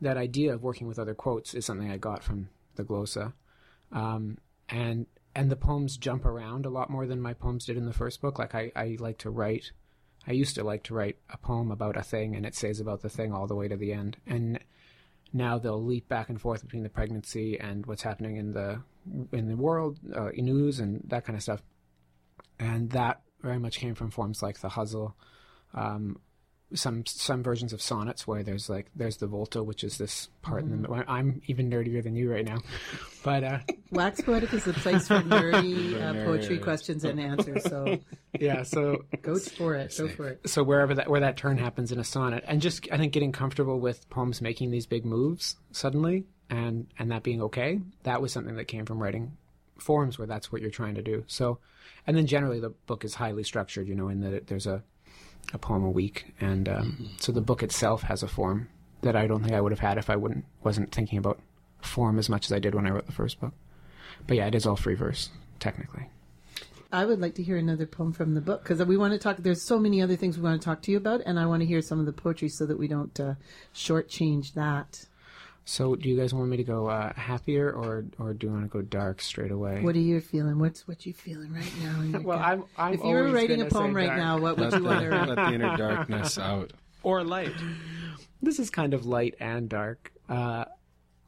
that 0.02 0.18
idea 0.18 0.54
of 0.54 0.64
working 0.64 0.88
with 0.88 1.00
other 1.00 1.16
quotes 1.16 1.54
is 1.54 1.66
something 1.66 1.92
I 1.92 1.98
got 1.98 2.24
from 2.24 2.50
the 2.76 2.84
glossa, 2.84 3.34
um, 3.92 4.38
and 4.70 5.06
and 5.36 5.52
the 5.52 5.56
poems 5.56 5.98
jump 5.98 6.26
around 6.26 6.66
a 6.66 6.70
lot 6.70 6.90
more 6.90 7.06
than 7.06 7.22
my 7.22 7.34
poems 7.34 7.66
did 7.66 7.78
in 7.78 7.86
the 7.86 7.94
first 7.94 8.22
book. 8.22 8.40
Like 8.40 8.56
I, 8.56 8.72
I 8.76 8.98
like 9.00 9.20
to 9.20 9.30
write. 9.30 9.72
I 10.28 10.32
used 10.32 10.56
to 10.56 10.64
like 10.64 10.84
to 10.84 10.94
write 10.94 11.18
a 11.30 11.38
poem 11.38 11.72
about 11.72 11.96
a 11.96 12.04
thing, 12.04 12.36
and 12.36 12.46
it 12.46 12.56
says 12.56 12.80
about 12.80 13.02
the 13.02 13.10
thing 13.10 13.32
all 13.32 13.48
the 13.48 13.56
way 13.56 13.68
to 13.68 13.78
the 13.78 13.94
end. 13.94 14.18
And 14.26 14.60
now 15.32 15.58
they'll 15.58 15.84
leap 15.84 16.08
back 16.08 16.30
and 16.30 16.42
forth 16.42 16.64
between 16.64 16.84
the 16.84 16.90
pregnancy 16.90 17.60
and 17.60 17.86
what's 17.86 18.02
happening 18.02 18.38
in 18.38 18.54
the 18.54 18.82
in 19.32 19.48
the 19.48 19.56
world, 19.56 20.00
uh, 20.14 20.30
news, 20.36 20.80
and 20.80 21.04
that 21.08 21.26
kind 21.26 21.38
of 21.38 21.44
stuff. 21.44 21.62
And 22.60 22.90
that 22.92 23.22
very 23.42 23.60
much 23.60 23.78
came 23.80 23.96
from 23.96 24.12
forms 24.12 24.42
like 24.42 24.60
the 24.60 24.70
ghazal, 24.70 25.16
um, 25.74 26.20
some 26.74 27.06
some 27.06 27.44
versions 27.44 27.72
of 27.72 27.82
sonnets 27.82 28.28
where 28.28 28.44
there's 28.44 28.70
like 28.70 28.88
there's 28.94 29.18
the 29.18 29.28
volta 29.28 29.64
which 29.64 29.84
is 29.84 29.98
this 29.98 30.28
part 30.42 30.64
in 30.64 30.70
the 30.70 30.76
middle. 30.76 31.02
I'm 31.08 31.42
even 31.48 31.70
nerdier 31.70 32.04
than 32.04 32.16
you 32.16 32.32
right 32.32 32.44
now, 32.44 32.58
but 33.24 33.44
uh, 33.44 33.60
Wax 33.92 34.20
Poetic 34.22 34.54
is 34.54 34.66
the 34.66 34.74
place 34.74 35.08
for 35.08 35.22
nerdy 35.22 36.02
uh, 36.02 36.26
poetry 36.26 36.58
questions 36.58 37.06
and 37.06 37.20
answers. 37.20 37.64
So 37.64 38.00
yeah, 38.40 38.64
so 38.64 39.06
go 39.22 39.38
for 39.40 39.76
it. 39.76 39.96
Go 39.98 40.10
for 40.10 40.28
it. 40.30 40.50
so 40.50 40.62
wherever 40.64 40.94
that 40.96 41.10
where 41.10 41.22
that 41.22 41.38
turn 41.38 41.58
happens 41.58 41.92
in 41.92 42.00
a 42.00 42.04
sonnet, 42.04 42.44
and 42.48 42.62
just 42.62 42.88
I 42.92 42.98
think 42.98 43.14
getting 43.14 43.32
comfortable 43.32 43.80
with 43.80 44.10
poems 44.10 44.42
making 44.42 44.72
these 44.72 44.86
big 44.86 45.06
moves 45.06 45.56
suddenly, 45.72 46.26
and 46.50 46.88
and 47.00 47.12
that 47.12 47.24
being 47.24 47.42
okay, 47.44 47.80
that 48.04 48.22
was 48.22 48.34
something 48.34 48.58
that 48.58 48.66
came 48.66 48.86
from 48.86 49.02
writing 49.02 49.38
forms 49.82 50.18
where 50.18 50.28
that's 50.28 50.52
what 50.52 50.62
you're 50.62 50.72
trying 50.72 50.96
to 50.96 51.02
do. 51.02 51.24
So, 51.28 51.60
and 52.06 52.18
then 52.18 52.28
generally 52.28 52.60
the 52.60 52.70
book 52.70 53.04
is 53.06 53.16
highly 53.16 53.44
structured, 53.44 53.88
you 53.88 53.96
know, 53.96 54.10
in 54.10 54.22
that 54.22 54.48
there's 54.48 54.68
a 54.68 54.84
a 55.54 55.58
poem 55.58 55.84
a 55.84 55.90
week, 55.90 56.34
and 56.42 56.68
um, 56.68 57.10
so 57.20 57.32
the 57.32 57.42
book 57.42 57.64
itself 57.64 58.02
has 58.04 58.22
a 58.22 58.28
form 58.28 58.68
that 59.02 59.16
I 59.16 59.28
don't 59.28 59.42
think 59.42 59.54
I 59.54 59.62
would 59.62 59.72
have 59.72 59.80
had 59.80 59.98
if 59.98 60.10
I 60.10 60.16
wouldn't 60.16 60.46
wasn't 60.64 60.92
thinking 60.92 61.18
about 61.18 61.40
form 61.82 62.20
as 62.20 62.30
much 62.30 62.46
as 62.46 62.52
I 62.52 62.60
did 62.60 62.76
when 62.76 62.86
I 62.86 62.90
wrote 62.90 63.06
the 63.06 63.14
first 63.14 63.40
book. 63.40 63.54
But 64.26 64.38
yeah, 64.38 64.48
it 64.48 64.56
is 64.56 64.66
all 64.66 64.76
free 64.76 64.96
verse 64.96 65.30
technically. 65.60 66.10
I 66.92 67.06
would 67.06 67.20
like 67.20 67.36
to 67.36 67.44
hear 67.44 67.58
another 67.58 67.86
poem 67.86 68.14
from 68.14 68.34
the 68.34 68.42
book 68.42 68.64
because 68.64 68.82
we 68.84 68.98
want 68.98 69.14
to 69.14 69.20
talk. 69.20 69.38
There's 69.38 69.62
so 69.62 69.78
many 69.78 70.02
other 70.02 70.16
things 70.16 70.38
we 70.38 70.44
want 70.44 70.62
to 70.62 70.66
talk 70.66 70.82
to 70.84 70.92
you 70.92 70.98
about, 70.98 71.22
and 71.26 71.40
I 71.40 71.46
want 71.46 71.62
to 71.62 71.66
hear 71.66 71.82
some 71.82 72.00
of 72.00 72.06
the 72.06 72.14
poetry 72.14 72.50
so 72.50 72.66
that 72.66 72.80
we 72.80 72.88
don't 72.88 73.18
uh, 73.20 73.36
shortchange 73.74 74.54
that. 74.54 75.06
So, 75.70 75.98
do 75.98 76.08
you 76.08 76.16
guys 76.16 76.34
want 76.34 76.48
me 76.50 76.56
to 76.56 76.64
go 76.64 76.88
uh, 76.88 77.12
happier, 77.14 77.70
or 77.74 78.06
or 78.18 78.34
do 78.34 78.48
you 78.48 78.54
want 78.54 78.64
to 78.64 78.70
go 78.70 78.82
dark 78.82 79.22
straight 79.22 79.52
away? 79.52 79.82
What 79.82 79.96
are 79.96 80.00
you 80.00 80.22
feeling? 80.22 80.60
What's 80.60 80.88
what 80.88 81.06
you 81.06 81.14
feeling 81.14 81.52
right 81.54 81.72
now? 81.82 82.20
Well. 82.24 82.40
I'm- 82.40 82.64
I'm 82.78 82.94
if 82.94 83.02
you 83.04 83.10
were 83.10 83.18
always 83.20 83.34
writing 83.34 83.56
a 83.62 83.66
gonna 83.66 83.70
say 83.72 83.76
poem 83.78 83.94
right 83.94 84.06
dark. 84.08 84.18
now, 84.18 84.40
what 84.40 84.58
would 84.58 84.72
Let 84.72 84.74
you 84.74 84.80
the, 84.80 84.86
want 84.90 85.02
to 85.02 85.10
write? 85.10 85.28
let 85.28 85.36
the 85.36 85.54
inner 85.54 85.76
darkness 85.86 86.38
out. 86.38 86.72
Or 87.04 87.22
light. 87.26 87.52
This 88.42 88.60
is 88.60 88.70
kind 88.70 88.94
of 88.94 89.06
light 89.06 89.36
and 89.42 89.68
dark. 89.68 90.14
Uh, 90.30 90.64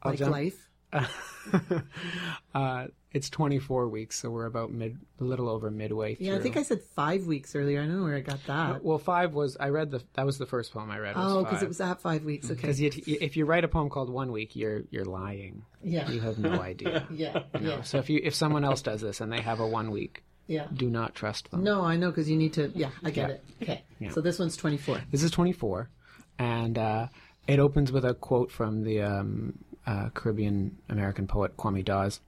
I'll 0.02 0.12
Like 0.12 0.18
jump- 0.20 0.32
life. 0.32 0.69
uh, 2.54 2.86
it's 3.12 3.28
24 3.30 3.88
weeks, 3.88 4.18
so 4.18 4.30
we're 4.30 4.46
about 4.46 4.70
mid, 4.70 4.96
a 5.20 5.24
little 5.24 5.48
over 5.48 5.70
midway 5.70 6.14
through. 6.14 6.26
Yeah, 6.26 6.36
I 6.36 6.38
think 6.40 6.56
I 6.56 6.62
said 6.62 6.80
five 6.94 7.26
weeks 7.26 7.56
earlier. 7.56 7.80
I 7.80 7.86
don't 7.86 7.98
know 7.98 8.04
where 8.04 8.16
I 8.16 8.20
got 8.20 8.38
that. 8.46 8.84
Well, 8.84 8.98
five 8.98 9.32
was 9.34 9.56
I 9.58 9.68
read 9.70 9.90
the 9.90 10.02
that 10.14 10.24
was 10.26 10.38
the 10.38 10.46
first 10.46 10.72
poem 10.72 10.90
I 10.90 10.98
read. 10.98 11.14
Oh, 11.16 11.42
because 11.42 11.62
it 11.62 11.68
was 11.68 11.80
at 11.80 12.00
five 12.00 12.24
weeks. 12.24 12.46
Okay. 12.50 12.54
because 12.60 12.80
if 12.80 13.36
you 13.36 13.44
write 13.46 13.64
a 13.64 13.68
poem 13.68 13.88
called 13.90 14.10
One 14.10 14.30
Week, 14.32 14.54
you're 14.54 14.82
you're 14.90 15.04
lying. 15.04 15.62
Yeah. 15.82 16.08
you 16.10 16.20
have 16.20 16.38
no 16.38 16.60
idea. 16.60 17.06
Yeah, 17.10 17.42
yeah, 17.60 17.82
So 17.82 17.98
if 17.98 18.08
you 18.10 18.20
if 18.22 18.34
someone 18.34 18.64
else 18.64 18.82
does 18.82 19.00
this 19.00 19.20
and 19.20 19.32
they 19.32 19.40
have 19.40 19.58
a 19.60 19.66
one 19.66 19.90
week, 19.90 20.22
yeah. 20.46 20.66
do 20.72 20.88
not 20.88 21.14
trust 21.14 21.50
them. 21.50 21.64
No, 21.64 21.82
I 21.82 21.96
know 21.96 22.10
because 22.10 22.30
you 22.30 22.36
need 22.36 22.52
to. 22.54 22.70
Yeah, 22.74 22.90
I 23.02 23.10
get 23.10 23.28
Yeah. 23.28 23.34
it. 23.34 23.44
Okay. 23.62 23.84
Yeah. 23.98 24.10
So 24.10 24.20
this 24.20 24.38
one's 24.38 24.56
24. 24.56 25.02
This 25.10 25.22
is 25.22 25.30
24, 25.30 25.90
and 26.38 26.78
uh, 26.78 27.06
it 27.48 27.58
opens 27.58 27.90
with 27.92 28.04
a 28.04 28.14
quote 28.14 28.50
from 28.52 28.84
the 28.84 29.02
um, 29.02 29.58
uh, 29.90 30.08
Caribbean 30.10 30.78
American 30.88 31.26
poet 31.26 31.56
Kwame 31.56 31.84
Dawes. 31.84 32.20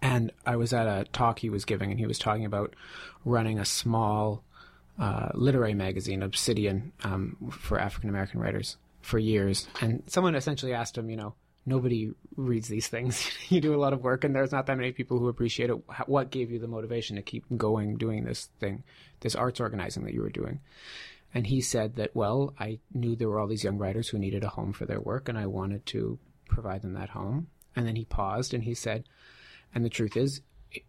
And 0.00 0.30
I 0.46 0.54
was 0.56 0.72
at 0.72 0.86
a 0.86 1.04
talk 1.12 1.40
he 1.40 1.50
was 1.50 1.64
giving, 1.64 1.90
and 1.90 1.98
he 1.98 2.06
was 2.06 2.20
talking 2.20 2.44
about 2.44 2.74
running 3.24 3.58
a 3.58 3.64
small 3.64 4.44
uh, 4.96 5.30
literary 5.34 5.74
magazine, 5.74 6.22
Obsidian, 6.22 6.92
um, 7.02 7.36
for 7.50 7.80
African 7.80 8.08
American 8.08 8.38
writers 8.40 8.76
for 9.00 9.18
years. 9.18 9.66
And 9.80 10.04
someone 10.06 10.36
essentially 10.36 10.72
asked 10.72 10.96
him, 10.96 11.10
you 11.10 11.16
know, 11.16 11.34
nobody 11.66 12.12
reads 12.36 12.68
these 12.68 12.86
things. 12.86 13.28
you 13.48 13.60
do 13.60 13.74
a 13.74 13.82
lot 13.82 13.92
of 13.92 14.04
work, 14.04 14.22
and 14.22 14.32
there's 14.32 14.52
not 14.52 14.66
that 14.66 14.76
many 14.76 14.92
people 14.92 15.18
who 15.18 15.26
appreciate 15.26 15.70
it. 15.70 15.82
What 16.06 16.30
gave 16.30 16.52
you 16.52 16.60
the 16.60 16.68
motivation 16.68 17.16
to 17.16 17.22
keep 17.22 17.44
going 17.56 17.96
doing 17.96 18.24
this 18.24 18.50
thing, 18.60 18.84
this 19.20 19.34
arts 19.34 19.58
organizing 19.58 20.04
that 20.04 20.14
you 20.14 20.22
were 20.22 20.30
doing? 20.30 20.60
And 21.34 21.48
he 21.48 21.60
said 21.60 21.96
that, 21.96 22.14
well, 22.14 22.54
I 22.58 22.78
knew 22.94 23.16
there 23.16 23.28
were 23.28 23.40
all 23.40 23.48
these 23.48 23.64
young 23.64 23.78
writers 23.78 24.08
who 24.08 24.18
needed 24.18 24.44
a 24.44 24.48
home 24.48 24.72
for 24.72 24.86
their 24.86 25.00
work, 25.00 25.28
and 25.28 25.36
I 25.36 25.46
wanted 25.46 25.84
to 25.86 26.20
provide 26.60 26.82
them 26.82 26.94
that 26.94 27.10
home. 27.10 27.48
And 27.76 27.86
then 27.86 27.96
he 27.96 28.04
paused 28.04 28.52
and 28.52 28.64
he 28.64 28.74
said, 28.74 29.04
and 29.74 29.84
the 29.84 29.90
truth 29.90 30.16
is, 30.16 30.40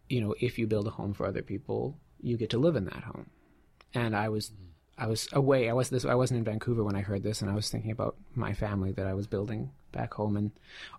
you 0.07 0.21
know, 0.21 0.33
if 0.39 0.57
you 0.57 0.67
build 0.67 0.87
a 0.87 0.91
home 0.91 1.13
for 1.13 1.25
other 1.25 1.41
people, 1.41 1.97
you 2.21 2.37
get 2.37 2.49
to 2.51 2.57
live 2.57 2.75
in 2.75 2.85
that 2.85 3.03
home. 3.03 3.29
And 3.93 4.15
I 4.15 4.29
was, 4.29 4.51
I 4.97 5.07
was 5.07 5.27
away. 5.31 5.69
I 5.69 5.73
was 5.73 5.89
this. 5.89 6.05
I 6.05 6.15
wasn't 6.15 6.39
in 6.39 6.43
Vancouver 6.43 6.83
when 6.83 6.95
I 6.95 7.01
heard 7.01 7.23
this, 7.23 7.41
and 7.41 7.49
I 7.49 7.55
was 7.55 7.69
thinking 7.69 7.91
about 7.91 8.15
my 8.35 8.53
family 8.53 8.91
that 8.93 9.07
I 9.07 9.13
was 9.13 9.27
building 9.27 9.71
back 9.91 10.13
home 10.13 10.37
and 10.37 10.51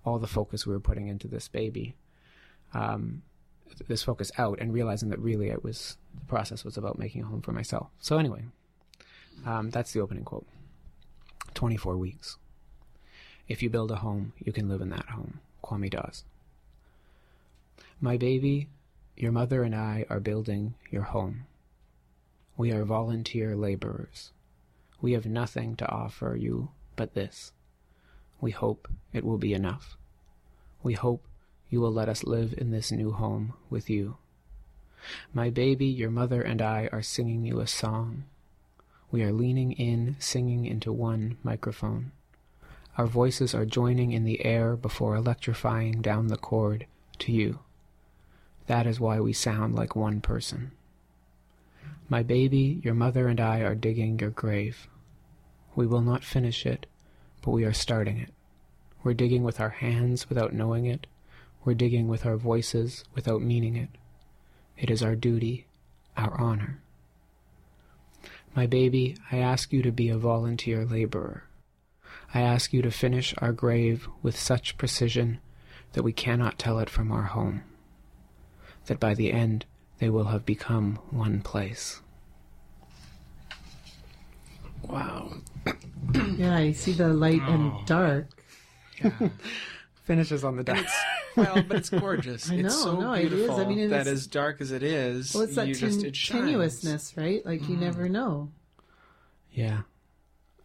all 0.04 0.18
the 0.18 0.26
focus 0.26 0.66
we 0.66 0.72
were 0.72 0.80
putting 0.80 1.08
into 1.08 1.28
this 1.28 1.48
baby. 1.48 1.96
Um, 2.72 3.22
this 3.88 4.02
focus 4.02 4.32
out 4.38 4.58
and 4.60 4.72
realizing 4.72 5.10
that 5.10 5.18
really 5.18 5.48
it 5.48 5.62
was 5.62 5.96
the 6.18 6.26
process 6.26 6.64
was 6.64 6.76
about 6.76 6.98
making 6.98 7.22
a 7.22 7.26
home 7.26 7.42
for 7.42 7.52
myself. 7.52 7.88
So 8.00 8.18
anyway, 8.18 8.44
um, 9.46 9.70
that's 9.70 9.92
the 9.92 10.00
opening 10.00 10.24
quote. 10.24 10.46
24 11.54 11.96
weeks. 11.96 12.38
If 13.50 13.64
you 13.64 13.68
build 13.68 13.90
a 13.90 13.96
home, 13.96 14.32
you 14.38 14.52
can 14.52 14.68
live 14.68 14.80
in 14.80 14.90
that 14.90 15.08
home. 15.08 15.40
Kwame 15.64 15.90
Dawes. 15.90 16.22
My 18.00 18.16
baby, 18.16 18.68
your 19.16 19.32
mother 19.32 19.64
and 19.64 19.74
I 19.74 20.06
are 20.08 20.20
building 20.20 20.74
your 20.88 21.02
home. 21.02 21.46
We 22.56 22.70
are 22.70 22.84
volunteer 22.84 23.56
laborers. 23.56 24.30
We 25.00 25.14
have 25.14 25.26
nothing 25.26 25.74
to 25.76 25.90
offer 25.90 26.36
you 26.36 26.70
but 26.94 27.14
this. 27.14 27.50
We 28.40 28.52
hope 28.52 28.86
it 29.12 29.24
will 29.24 29.36
be 29.36 29.52
enough. 29.52 29.96
We 30.84 30.92
hope 30.94 31.26
you 31.70 31.80
will 31.80 31.92
let 31.92 32.08
us 32.08 32.22
live 32.22 32.54
in 32.56 32.70
this 32.70 32.92
new 32.92 33.10
home 33.10 33.54
with 33.68 33.90
you. 33.90 34.18
My 35.34 35.50
baby, 35.50 35.86
your 35.86 36.12
mother 36.12 36.40
and 36.40 36.62
I 36.62 36.88
are 36.92 37.02
singing 37.02 37.44
you 37.44 37.58
a 37.58 37.66
song. 37.66 38.26
We 39.10 39.24
are 39.24 39.32
leaning 39.32 39.72
in, 39.72 40.14
singing 40.20 40.66
into 40.66 40.92
one 40.92 41.38
microphone. 41.42 42.12
Our 42.98 43.06
voices 43.06 43.54
are 43.54 43.64
joining 43.64 44.12
in 44.12 44.24
the 44.24 44.44
air 44.44 44.76
before 44.76 45.14
electrifying 45.14 46.02
down 46.02 46.26
the 46.26 46.36
cord 46.36 46.86
to 47.20 47.32
you. 47.32 47.60
That 48.66 48.86
is 48.86 49.00
why 49.00 49.20
we 49.20 49.32
sound 49.32 49.74
like 49.74 49.96
one 49.96 50.20
person. 50.20 50.72
My 52.08 52.22
baby, 52.22 52.80
your 52.82 52.94
mother 52.94 53.28
and 53.28 53.40
I 53.40 53.60
are 53.60 53.74
digging 53.74 54.18
your 54.18 54.30
grave. 54.30 54.88
We 55.74 55.86
will 55.86 56.02
not 56.02 56.24
finish 56.24 56.66
it, 56.66 56.86
but 57.42 57.52
we 57.52 57.64
are 57.64 57.72
starting 57.72 58.18
it. 58.18 58.32
We're 59.02 59.14
digging 59.14 59.44
with 59.44 59.60
our 59.60 59.70
hands 59.70 60.28
without 60.28 60.52
knowing 60.52 60.86
it. 60.86 61.06
We're 61.64 61.74
digging 61.74 62.08
with 62.08 62.26
our 62.26 62.36
voices 62.36 63.04
without 63.14 63.42
meaning 63.42 63.76
it. 63.76 63.90
It 64.76 64.90
is 64.90 65.02
our 65.02 65.14
duty, 65.14 65.66
our 66.16 66.38
honor. 66.40 66.80
My 68.54 68.66
baby, 68.66 69.16
I 69.30 69.38
ask 69.38 69.72
you 69.72 69.82
to 69.82 69.92
be 69.92 70.08
a 70.08 70.18
volunteer 70.18 70.84
laborer. 70.84 71.44
I 72.32 72.40
ask 72.40 72.72
you 72.72 72.82
to 72.82 72.90
finish 72.90 73.34
our 73.38 73.52
grave 73.52 74.08
with 74.22 74.38
such 74.38 74.78
precision 74.78 75.40
that 75.92 76.02
we 76.02 76.12
cannot 76.12 76.58
tell 76.58 76.78
it 76.78 76.88
from 76.88 77.10
our 77.10 77.24
home. 77.24 77.64
That 78.86 79.00
by 79.00 79.14
the 79.14 79.32
end 79.32 79.66
they 79.98 80.10
will 80.10 80.26
have 80.26 80.46
become 80.46 80.98
one 81.10 81.40
place. 81.42 82.00
Wow. 84.82 85.34
Yeah, 86.36 86.56
I 86.56 86.72
see 86.72 86.92
the 86.92 87.08
light 87.08 87.42
and 87.42 87.70
oh. 87.72 87.82
dark. 87.84 88.26
Yeah. 89.04 89.28
Finishes 90.04 90.42
on 90.42 90.56
the 90.56 90.64
dark. 90.64 90.86
Well, 91.36 91.62
but 91.62 91.76
it's 91.76 91.90
gorgeous. 91.90 92.50
I 92.50 92.54
it's 92.54 92.62
know, 92.62 92.94
so 92.94 93.00
no, 93.00 93.12
it 93.12 93.26
is. 93.26 93.26
I 93.26 93.36
beautiful 93.36 93.66
mean, 93.66 93.78
and 93.80 93.92
that 93.92 94.06
as 94.06 94.26
dark 94.26 94.60
as 94.62 94.72
it 94.72 94.82
is, 94.82 95.34
Well, 95.34 95.44
it's 95.44 95.54
that 95.56 95.68
you 95.68 95.74
just 95.74 96.00
ten- 96.00 96.08
it 96.08 96.14
tenuousness, 96.14 97.16
right? 97.16 97.44
Like 97.44 97.60
you 97.62 97.74
mm-hmm. 97.74 97.80
never 97.80 98.08
know. 98.08 98.50
Yeah. 99.52 99.82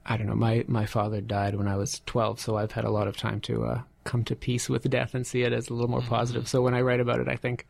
I 0.06 0.18
don't 0.18 0.28
know. 0.28 0.36
My 0.36 0.64
my 0.68 0.86
father 0.86 1.22
died 1.22 1.56
when 1.56 1.68
I 1.68 1.76
was 1.76 2.02
12, 2.06 2.40
so 2.40 2.58
I've 2.58 2.72
had 2.72 2.86
a 2.86 2.92
lot 2.92 3.08
of 3.08 3.18
time 3.18 3.42
to 3.42 3.66
uh, 3.66 3.82
come 4.04 4.24
to 4.26 4.36
peace 4.36 4.70
with 4.70 4.90
death 4.90 5.16
and 5.16 5.26
see 5.26 5.42
it 5.42 5.52
as 5.52 5.70
a 5.70 5.74
little 5.74 5.90
more 5.90 6.02
positive. 6.02 6.48
So 6.48 6.62
when 6.62 6.74
I 6.74 6.82
write 6.82 7.00
about 7.00 7.20
it, 7.20 7.28
I 7.28 7.36
think 7.36 7.68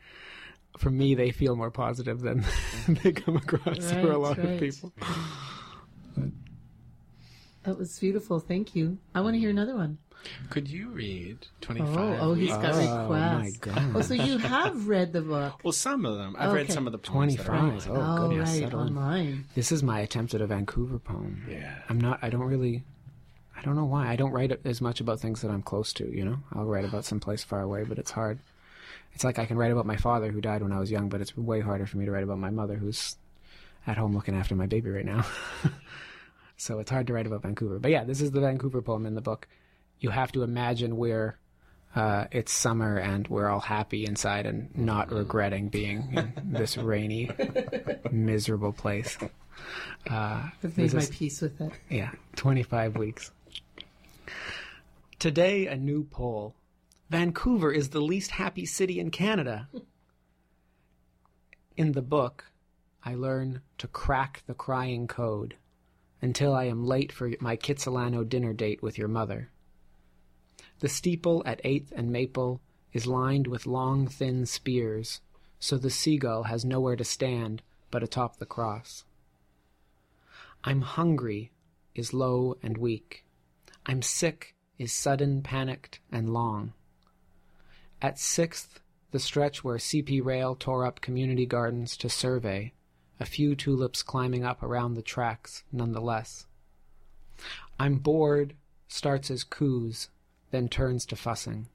for 0.77 0.89
me 0.89 1.15
they 1.15 1.31
feel 1.31 1.55
more 1.55 1.71
positive 1.71 2.19
than 2.19 2.43
they 2.87 3.13
come 3.13 3.37
across 3.37 3.91
for 3.91 4.11
a 4.11 4.17
lot 4.17 4.37
right. 4.37 4.49
of 4.49 4.59
people. 4.59 4.93
That 7.63 7.77
was 7.79 7.97
beautiful. 7.97 8.39
Thank 8.39 8.75
you. 8.75 8.99
I 9.15 9.21
want 9.21 9.35
to 9.35 9.39
hear 9.39 9.49
another 9.49 9.75
one. 9.75 9.97
Could 10.49 10.67
you 10.67 10.89
read 10.89 11.37
Oh, 11.41 11.47
twenty-five? 11.61 12.19
oh, 12.21 12.31
oh 12.31 12.33
he's 12.33 12.49
got 12.49 12.73
Oh, 12.75 13.09
my 13.09 13.41
requests. 13.45 13.57
God. 13.57 13.91
Oh, 13.95 14.01
so 14.01 14.13
you 14.13 14.37
have 14.37 14.87
read 14.87 15.13
the 15.13 15.21
book. 15.21 15.63
Well, 15.63 15.71
some 15.73 16.05
of 16.05 16.17
them. 16.17 16.35
I've 16.39 16.53
read 16.53 16.71
some 16.71 16.85
of 16.87 16.91
the 16.91 16.97
poems. 16.97 17.35
25. 17.35 17.89
Oh, 17.89 17.95
Oh, 17.95 18.27
goodness. 18.29 18.59
right, 18.61 18.73
online. 18.73 19.45
This 19.55 19.71
is 19.71 19.83
my 19.83 19.99
attempt 19.99 20.33
at 20.33 20.41
a 20.41 20.47
Vancouver 20.47 20.99
poem. 20.99 21.43
Yeah. 21.49 21.73
I'm 21.89 21.99
not, 21.99 22.19
I 22.21 22.29
don't 22.29 22.41
really, 22.45 22.83
I 23.55 23.61
don't 23.61 23.75
know 23.75 23.85
why. 23.85 24.07
I 24.07 24.15
don't 24.15 24.31
write 24.31 24.51
as 24.65 24.81
much 24.81 24.99
about 24.99 25.19
things 25.19 25.41
that 25.41 25.51
I'm 25.51 25.61
close 25.61 25.93
to, 25.93 26.05
you 26.15 26.25
know? 26.25 26.39
I'll 26.53 26.65
write 26.65 26.85
about 26.85 27.05
some 27.05 27.19
place 27.19 27.43
far 27.43 27.61
away, 27.61 27.83
but 27.83 27.97
it's 27.99 28.11
hard. 28.11 28.39
It's 29.13 29.23
like 29.23 29.39
I 29.39 29.45
can 29.45 29.57
write 29.57 29.71
about 29.71 29.85
my 29.85 29.95
father 29.97 30.31
who 30.31 30.41
died 30.41 30.61
when 30.61 30.71
I 30.73 30.79
was 30.79 30.91
young, 30.91 31.07
but 31.09 31.21
it's 31.21 31.37
way 31.37 31.61
harder 31.61 31.85
for 31.85 31.97
me 31.97 32.05
to 32.05 32.11
write 32.11 32.23
about 32.23 32.39
my 32.39 32.49
mother 32.49 32.75
who's 32.75 33.15
at 33.87 33.97
home 33.97 34.13
looking 34.13 34.35
after 34.35 34.55
my 34.55 34.65
baby 34.65 34.89
right 34.89 35.05
now. 35.05 35.25
so 36.57 36.79
it's 36.79 36.91
hard 36.91 37.07
to 37.07 37.13
write 37.13 37.27
about 37.27 37.41
Vancouver. 37.43 37.79
But 37.79 37.91
yeah, 37.91 38.03
this 38.03 38.21
is 38.21 38.31
the 38.31 38.41
Vancouver 38.41 38.81
poem 38.81 39.05
in 39.05 39.15
the 39.15 39.21
book. 39.21 39.47
You 39.99 40.09
have 40.09 40.31
to 40.33 40.43
imagine 40.43 40.97
we're, 40.97 41.37
uh, 41.95 42.25
it's 42.31 42.51
summer 42.51 42.97
and 42.97 43.27
we're 43.27 43.47
all 43.49 43.59
happy 43.61 44.05
inside 44.05 44.45
and 44.45 44.75
not 44.77 45.11
regretting 45.11 45.69
being 45.69 46.13
in 46.13 46.33
this 46.51 46.77
rainy, 46.77 47.29
miserable 48.11 48.73
place. 48.73 49.17
Uh, 50.09 50.49
I've 50.63 50.77
made 50.77 50.93
my 50.93 50.99
this- 50.99 51.09
peace 51.11 51.41
with 51.41 51.59
it. 51.61 51.71
Yeah, 51.89 52.11
25 52.35 52.97
weeks. 52.97 53.31
Today, 55.19 55.67
a 55.67 55.77
new 55.77 56.03
poll. 56.03 56.55
Vancouver 57.09 57.71
is 57.71 57.89
the 57.89 58.01
least 58.01 58.31
happy 58.31 58.65
city 58.65 58.99
in 58.99 59.11
Canada. 59.11 59.69
In 61.77 61.91
the 61.93 62.01
book, 62.01 62.45
I 63.03 63.15
learn 63.15 63.61
to 63.77 63.87
crack 63.87 64.43
the 64.47 64.53
crying 64.53 65.07
code 65.07 65.55
until 66.21 66.53
I 66.53 66.65
am 66.65 66.85
late 66.85 67.11
for 67.11 67.31
my 67.39 67.55
Kitsilano 67.55 68.27
dinner 68.27 68.53
date 68.53 68.81
with 68.81 68.97
your 68.97 69.07
mother. 69.07 69.49
The 70.79 70.89
steeple 70.89 71.41
at 71.45 71.63
8th 71.63 71.91
and 71.93 72.11
Maple 72.11 72.61
is 72.91 73.07
lined 73.07 73.47
with 73.47 73.65
long, 73.65 74.07
thin 74.07 74.45
spears, 74.45 75.21
so 75.59 75.77
the 75.77 75.89
seagull 75.89 76.43
has 76.43 76.65
nowhere 76.65 76.95
to 76.95 77.03
stand 77.03 77.61
but 77.91 78.03
atop 78.03 78.37
the 78.37 78.45
cross. 78.45 79.05
I'm 80.63 80.81
hungry 80.81 81.51
is 81.93 82.13
low 82.13 82.57
and 82.61 82.77
weak. 82.77 83.23
I'm 83.85 84.01
sick 84.01 84.55
is 84.77 84.91
sudden, 84.91 85.41
panicked, 85.41 85.99
and 86.11 86.33
long. 86.33 86.73
At 88.01 88.19
sixth, 88.19 88.81
the 89.11 89.19
stretch 89.19 89.63
where 89.63 89.77
CP 89.77 90.23
Rail 90.23 90.55
tore 90.55 90.85
up 90.85 90.99
community 90.99 91.45
gardens 91.45 91.95
to 91.97 92.09
survey, 92.09 92.73
a 93.19 93.25
few 93.25 93.55
tulips 93.55 94.03
climbing 94.03 94.43
up 94.43 94.61
around 94.61 94.95
the 94.95 95.01
tracks 95.01 95.63
nonetheless. 95.71 96.47
I'm 97.79 97.99
bored 97.99 98.55
starts 98.87 99.31
as 99.31 99.43
coos, 99.43 100.09
then 100.55 100.69
turns 100.69 101.05
to 101.05 101.17
fussing. 101.17 101.67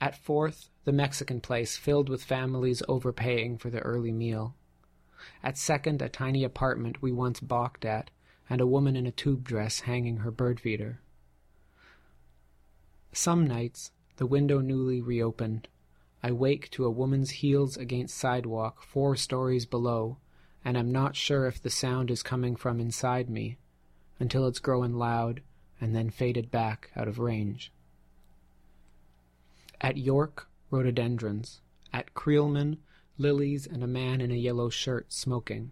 At 0.00 0.14
fourth, 0.14 0.70
the 0.84 0.92
Mexican 0.92 1.40
place 1.40 1.76
filled 1.76 2.08
with 2.08 2.22
families 2.22 2.80
overpaying 2.86 3.58
for 3.58 3.70
the 3.70 3.80
early 3.80 4.12
meal. 4.12 4.54
At 5.42 5.58
second, 5.58 6.00
a 6.00 6.08
tiny 6.08 6.44
apartment 6.44 7.02
we 7.02 7.10
once 7.10 7.40
balked 7.40 7.84
at, 7.84 8.12
and 8.48 8.60
a 8.60 8.68
woman 8.68 8.94
in 8.94 9.04
a 9.04 9.10
tube 9.10 9.42
dress 9.42 9.80
hanging 9.80 10.18
her 10.18 10.30
bird 10.30 10.60
feeder. 10.60 11.00
Some 13.12 13.48
nights, 13.48 13.90
the 14.16 14.26
window 14.26 14.60
newly 14.60 15.00
reopened, 15.00 15.66
I 16.22 16.30
wake 16.30 16.70
to 16.70 16.84
a 16.84 16.90
woman's 16.90 17.30
heels 17.30 17.76
against 17.76 18.16
sidewalk 18.16 18.80
four 18.80 19.16
stories 19.16 19.66
below, 19.66 20.18
and 20.64 20.76
am 20.76 20.92
not 20.92 21.16
sure 21.16 21.46
if 21.46 21.60
the 21.60 21.68
sound 21.68 22.12
is 22.12 22.22
coming 22.22 22.54
from 22.54 22.78
inside 22.78 23.28
me, 23.28 23.58
until 24.20 24.46
it's 24.46 24.60
growing 24.60 24.94
loud 24.94 25.42
and 25.80 25.94
then 25.94 26.10
faded 26.10 26.50
back 26.50 26.90
out 26.94 27.08
of 27.08 27.18
range. 27.18 27.72
At 29.80 29.96
York, 29.96 30.48
rhododendrons. 30.70 31.60
At 31.92 32.14
Creelman, 32.14 32.78
lilies 33.18 33.66
and 33.66 33.82
a 33.82 33.88
man 33.88 34.20
in 34.20 34.30
a 34.30 34.34
yellow 34.34 34.68
shirt 34.68 35.12
smoking. 35.12 35.70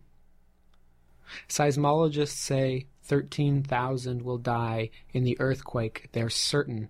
Seismologists 1.49 2.37
say 2.37 2.87
13,000 3.03 4.23
will 4.23 4.39
die 4.39 4.91
in 5.13 5.25
the 5.25 5.39
earthquake 5.41 6.09
they're 6.13 6.31
certain 6.31 6.89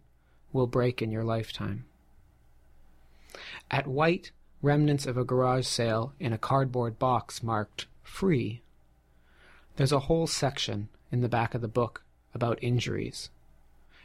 will 0.53 0.67
break 0.67 1.03
in 1.03 1.11
your 1.11 1.25
lifetime. 1.25 1.85
At 3.71 3.87
White, 3.87 4.31
remnants 4.63 5.07
of 5.07 5.17
a 5.17 5.25
garage 5.25 5.67
sale 5.67 6.15
in 6.19 6.33
a 6.33 6.39
cardboard 6.39 6.99
box 6.99 7.43
marked 7.43 7.87
free. 8.03 8.63
There's 9.77 9.93
a 9.93 10.01
whole 10.01 10.27
section 10.27 10.89
in 11.13 11.21
the 11.21 11.29
back 11.29 11.55
of 11.55 11.61
the 11.61 11.69
book 11.69 12.03
about 12.35 12.63
injuries. 12.63 13.31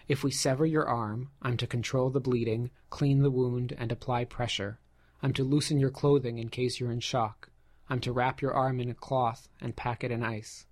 If 0.07 0.23
we 0.23 0.31
sever 0.31 0.65
your 0.65 0.85
arm, 0.85 1.29
I'm 1.41 1.57
to 1.57 1.67
control 1.67 2.09
the 2.09 2.19
bleeding, 2.19 2.71
clean 2.89 3.21
the 3.21 3.31
wound, 3.31 3.73
and 3.77 3.91
apply 3.91 4.25
pressure. 4.25 4.79
I'm 5.21 5.33
to 5.33 5.43
loosen 5.43 5.79
your 5.79 5.89
clothing 5.89 6.37
in 6.37 6.49
case 6.49 6.79
you're 6.79 6.91
in 6.91 6.99
shock. 6.99 7.49
I'm 7.89 7.99
to 8.01 8.11
wrap 8.11 8.41
your 8.41 8.53
arm 8.53 8.79
in 8.79 8.89
a 8.89 8.93
cloth 8.93 9.47
and 9.61 9.75
pack 9.75 10.03
it 10.03 10.11
in 10.11 10.23
ice. 10.23 10.65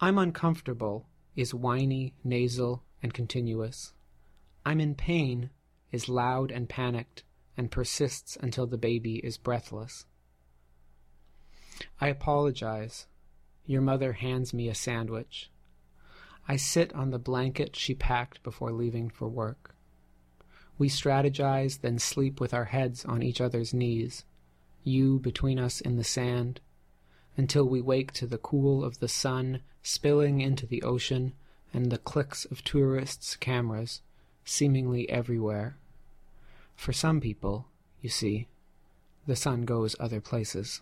I'm 0.00 0.18
uncomfortable 0.18 1.06
is 1.34 1.54
whiny, 1.54 2.14
nasal, 2.22 2.84
and 3.02 3.12
continuous. 3.12 3.92
I'm 4.64 4.80
in 4.80 4.94
pain 4.94 5.50
is 5.90 6.08
loud 6.08 6.50
and 6.50 6.68
panicked 6.68 7.24
and 7.56 7.70
persists 7.70 8.36
until 8.40 8.66
the 8.66 8.78
baby 8.78 9.16
is 9.16 9.38
breathless. 9.38 10.04
I 12.00 12.08
apologize. 12.08 13.06
Your 13.66 13.80
mother 13.80 14.12
hands 14.12 14.54
me 14.54 14.68
a 14.68 14.74
sandwich. 14.74 15.50
I 16.50 16.56
sit 16.56 16.94
on 16.94 17.10
the 17.10 17.18
blanket 17.18 17.76
she 17.76 17.94
packed 17.94 18.42
before 18.42 18.72
leaving 18.72 19.10
for 19.10 19.28
work. 19.28 19.74
We 20.78 20.88
strategize, 20.88 21.82
then 21.82 21.98
sleep 21.98 22.40
with 22.40 22.54
our 22.54 22.66
heads 22.66 23.04
on 23.04 23.22
each 23.22 23.40
other's 23.40 23.74
knees, 23.74 24.24
you 24.82 25.18
between 25.18 25.58
us 25.58 25.82
in 25.82 25.96
the 25.96 26.04
sand, 26.04 26.60
until 27.36 27.68
we 27.68 27.82
wake 27.82 28.12
to 28.12 28.26
the 28.26 28.38
cool 28.38 28.82
of 28.82 28.98
the 28.98 29.08
sun 29.08 29.60
spilling 29.82 30.40
into 30.40 30.66
the 30.66 30.82
ocean 30.82 31.34
and 31.74 31.92
the 31.92 31.98
clicks 31.98 32.46
of 32.46 32.64
tourists' 32.64 33.36
cameras 33.36 34.00
seemingly 34.44 35.08
everywhere. 35.10 35.76
For 36.74 36.94
some 36.94 37.20
people, 37.20 37.66
you 38.00 38.08
see, 38.08 38.48
the 39.26 39.36
sun 39.36 39.62
goes 39.62 39.94
other 40.00 40.22
places. 40.22 40.80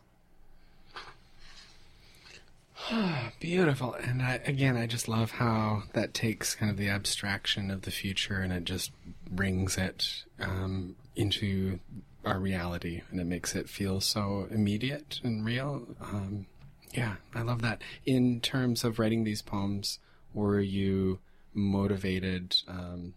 Beautiful. 3.40 3.94
And 3.94 4.22
I, 4.22 4.40
again, 4.44 4.76
I 4.76 4.86
just 4.86 5.08
love 5.08 5.32
how 5.32 5.84
that 5.92 6.14
takes 6.14 6.54
kind 6.54 6.70
of 6.70 6.76
the 6.76 6.88
abstraction 6.88 7.70
of 7.70 7.82
the 7.82 7.90
future 7.90 8.40
and 8.40 8.52
it 8.52 8.64
just 8.64 8.92
brings 9.30 9.76
it 9.78 10.24
um, 10.40 10.96
into 11.14 11.80
our 12.24 12.38
reality 12.38 13.02
and 13.10 13.20
it 13.20 13.24
makes 13.26 13.54
it 13.54 13.68
feel 13.68 14.00
so 14.00 14.46
immediate 14.50 15.20
and 15.22 15.44
real. 15.44 15.86
Um, 16.00 16.46
yeah, 16.92 17.16
I 17.34 17.42
love 17.42 17.62
that. 17.62 17.82
In 18.04 18.40
terms 18.40 18.84
of 18.84 18.98
writing 18.98 19.24
these 19.24 19.42
poems, 19.42 19.98
were 20.34 20.60
you 20.60 21.18
motivated 21.54 22.56
um, 22.68 23.14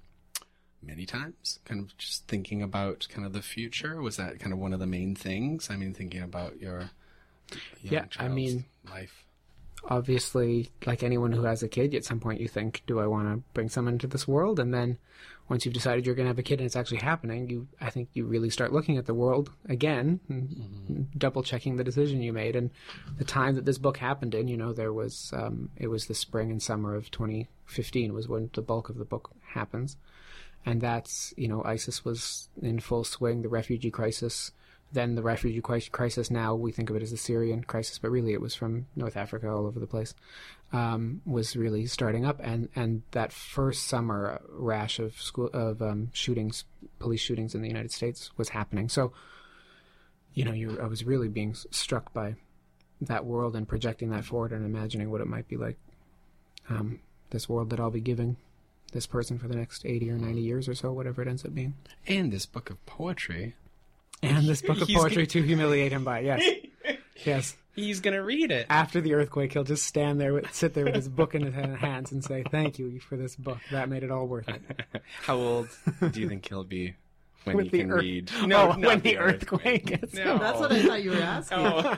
many 0.82 1.06
times? 1.06 1.60
Kind 1.65 1.80
of 1.82 1.98
just 1.98 2.28
thinking 2.28 2.62
about 2.62 3.08
kind 3.10 3.26
of 3.26 3.34
the 3.34 3.41
future? 3.41 4.02
Was 4.02 4.17
that 4.17 4.39
kind 4.39 4.54
of 4.54 4.60
one 4.60 4.74
of 4.74 4.80
the 4.80 4.88
main 4.88 5.15
things? 5.15 5.69
I 5.69 5.76
mean, 5.76 5.93
thinking 5.93 6.22
about 6.22 6.60
your 6.62 6.91
young 7.82 7.93
Yeah, 7.93 8.06
I 8.17 8.28
mean- 8.30 8.65
life. 8.89 9.26
Obviously, 9.86 10.70
like 10.86 11.04
anyone 11.04 11.32
who 11.32 11.44
has 11.44 11.63
a 11.63 11.68
kid, 11.68 11.94
at 11.96 12.06
some 12.06 12.20
point 12.20 12.42
you 12.42 12.48
think, 12.48 12.84
do 12.88 13.00
I 13.00 13.08
want 13.08 13.28
to 13.28 13.44
bring 13.54 13.70
someone 13.70 13.96
into 13.96 14.08
this 14.08 14.28
world? 14.28 14.60
And 14.60 14.74
then 14.74 14.98
once 15.48 15.65
you've 15.65 15.74
decided 15.74 16.06
you're 16.06 16.15
going 16.15 16.26
to 16.26 16.30
have 16.30 16.39
a 16.39 16.44
kid 16.44 16.60
and 16.60 16.65
it's 16.65 16.76
actually 16.76 16.98
happening, 16.98 17.50
you, 17.50 17.68
I 17.82 17.89
think 17.89 18.10
you 18.13 18.26
really 18.26 18.50
start 18.50 18.72
looking 18.72 18.98
at 18.98 19.06
the 19.06 19.13
world 19.13 19.52
again, 19.68 20.20
and 20.30 21.08
double 21.18 21.44
checking 21.44 21.76
the 21.76 21.84
decision 21.84 22.22
you 22.22 22.34
made. 22.34 22.56
And 22.56 22.70
the 23.18 23.26
time 23.26 23.56
that 23.56 23.65
this 23.65 23.78
book 23.78 23.98
happened 23.98 24.36
in, 24.36 24.48
you 24.48 24.58
know, 24.58 24.74
there 24.74 24.94
was, 24.94 25.34
um, 25.36 25.70
it 25.76 25.88
was 25.88 26.06
the 26.06 26.13
spring 26.13 26.52
and 26.52 26.62
summer 26.62 26.96
of 26.96 27.10
2015 27.12 28.13
was 28.13 28.28
when 28.28 28.50
the 28.54 28.62
bulk 28.62 28.89
of 28.89 28.98
the 28.98 29.06
book 29.06 29.32
happens. 29.54 29.98
And 30.65 30.82
that's, 30.82 31.34
you 31.38 31.48
know, 31.48 31.63
ISIS 31.63 32.04
was 32.04 32.50
in 32.62 32.80
full 32.80 33.04
swing, 33.04 33.42
the 33.42 33.50
refugee 33.50 33.92
crisis 33.92 34.52
then 34.91 35.15
the 35.15 35.21
refugee 35.21 35.62
crisis. 35.62 36.32
Now 36.32 36.56
we 36.56 36.71
think 36.71 36.89
of 36.89 36.95
it 36.95 37.04
as 37.04 37.12
the 37.12 37.17
Syrian 37.17 37.63
crisis, 37.63 37.99
but 37.99 38.10
really 38.10 38.34
it 38.34 38.41
was 38.41 38.56
from 38.56 38.88
North 38.95 39.17
Africa 39.17 39.49
all 39.49 39.67
over 39.67 39.80
the 39.80 39.88
place. 39.88 40.13
Um, 40.71 41.21
was 41.25 41.56
really 41.56 41.88
starting 41.88 42.25
up, 42.25 42.39
and 42.43 42.69
and 42.75 43.02
that 43.12 43.32
first 43.32 43.88
summer 43.88 44.39
rash 44.49 44.99
of 44.99 45.19
school 45.19 45.49
of 45.52 45.82
um, 45.82 46.10
shootings, 46.13 46.63
police 46.99 47.21
shootings 47.21 47.56
in 47.56 47.62
the 47.62 47.67
United 47.67 47.91
States 47.91 48.30
was 48.38 48.49
happening. 48.49 48.88
So, 48.88 49.12
you 50.36 50.45
know, 50.45 50.54
you 50.54 50.80
I 50.80 50.86
was 50.86 51.04
really 51.04 51.28
being 51.28 51.56
struck 51.56 52.13
by 52.13 52.36
that 53.02 53.25
world 53.25 53.56
and 53.56 53.67
projecting 53.67 54.12
that 54.12 54.25
forward 54.25 54.52
and 54.52 54.63
imagining 54.63 55.10
what 55.10 55.21
it 55.21 55.28
might 55.28 55.47
be 55.47 55.58
like. 55.58 55.78
Um, 56.69 56.99
this 57.32 57.49
world 57.49 57.71
that 57.71 57.80
I'll 57.80 57.89
be 57.89 57.99
giving 57.99 58.38
this 58.91 59.08
person 59.08 59.39
for 59.39 59.47
the 59.47 59.56
next 59.56 59.88
eighty 59.88 60.12
or 60.12 60.19
ninety 60.19 60.41
years 60.41 60.69
or 60.69 60.75
so, 60.75 60.91
whatever 60.91 61.23
it 61.23 61.28
ends 61.28 61.45
up 61.45 61.56
being. 61.56 61.73
And 62.08 62.32
this 62.32 62.45
book 62.45 62.69
of 62.69 62.86
poetry. 62.86 63.56
And 64.21 64.47
this 64.47 64.62
book 64.63 64.82
of 64.82 64.88
poetry 64.88 65.15
gonna- 65.15 65.25
to 65.27 65.41
humiliate 65.43 65.91
him 65.91 66.03
by. 66.03 66.19
Yes. 66.19 66.43
yes. 67.25 67.55
He's 67.75 68.01
gonna 68.01 68.23
read 68.23 68.51
it. 68.51 68.65
After 68.69 68.99
the 68.99 69.13
earthquake, 69.13 69.53
he'll 69.53 69.63
just 69.63 69.86
stand 69.86 70.19
there, 70.19 70.34
with, 70.34 70.53
sit 70.53 70.73
there 70.73 70.84
with 70.86 70.95
his 70.95 71.08
book 71.08 71.34
in 71.34 71.43
his 71.43 71.53
hands, 71.53 72.12
and 72.12 72.21
say, 72.21 72.43
"Thank 72.51 72.77
you 72.77 72.99
for 72.99 73.15
this 73.15 73.38
book. 73.38 73.60
That 73.71 73.88
made 73.88 74.03
it 74.03 74.12
all 74.12 74.27
worth 74.27 74.49
it." 74.49 74.62
How 75.21 75.38
old 75.38 75.69
do 76.12 76.19
you 76.19 76.27
think 76.27 76.45
he'll 76.49 76.65
be 76.65 76.95
when 77.45 77.56
With 77.58 77.65
he 77.67 77.71
the 77.71 77.78
can 77.80 77.91
earth- 77.91 78.02
read? 78.02 78.32
Oh, 78.54 78.78
when 78.80 78.99
the 79.02 79.17
earthquake 79.17 79.86
gets 79.86 80.13
No. 80.13 80.38
That's 80.38 80.60
what 80.60 80.71
I 80.71 80.82
thought 80.84 81.04
you 81.04 81.12
were 81.12 81.17
asking. 81.17 81.58
Oh. 81.60 81.95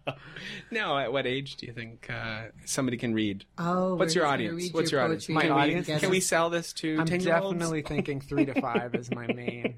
no, 0.70 0.98
at 0.98 1.12
what 1.12 1.26
age 1.26 1.56
do 1.56 1.66
you 1.66 1.72
think 1.72 2.08
uh, 2.10 2.44
somebody 2.64 2.96
can 2.96 3.14
read? 3.14 3.44
Oh, 3.58 3.94
what's 3.96 4.14
your 4.14 4.26
audience? 4.26 4.72
What's 4.72 4.90
your 4.92 5.00
your 5.00 5.04
audience? 5.06 5.28
My 5.28 5.42
Can 5.42 5.54
we- 5.54 5.60
audience? 5.62 5.86
Can 5.86 6.10
we 6.10 6.20
sell 6.20 6.50
this 6.50 6.72
to 6.74 6.98
I'm 6.98 7.06
10 7.06 7.20
definitely 7.20 7.82
thinking 7.82 8.20
three 8.20 8.46
to 8.46 8.60
five 8.60 8.94
is 8.94 9.10
my 9.10 9.26
main. 9.32 9.74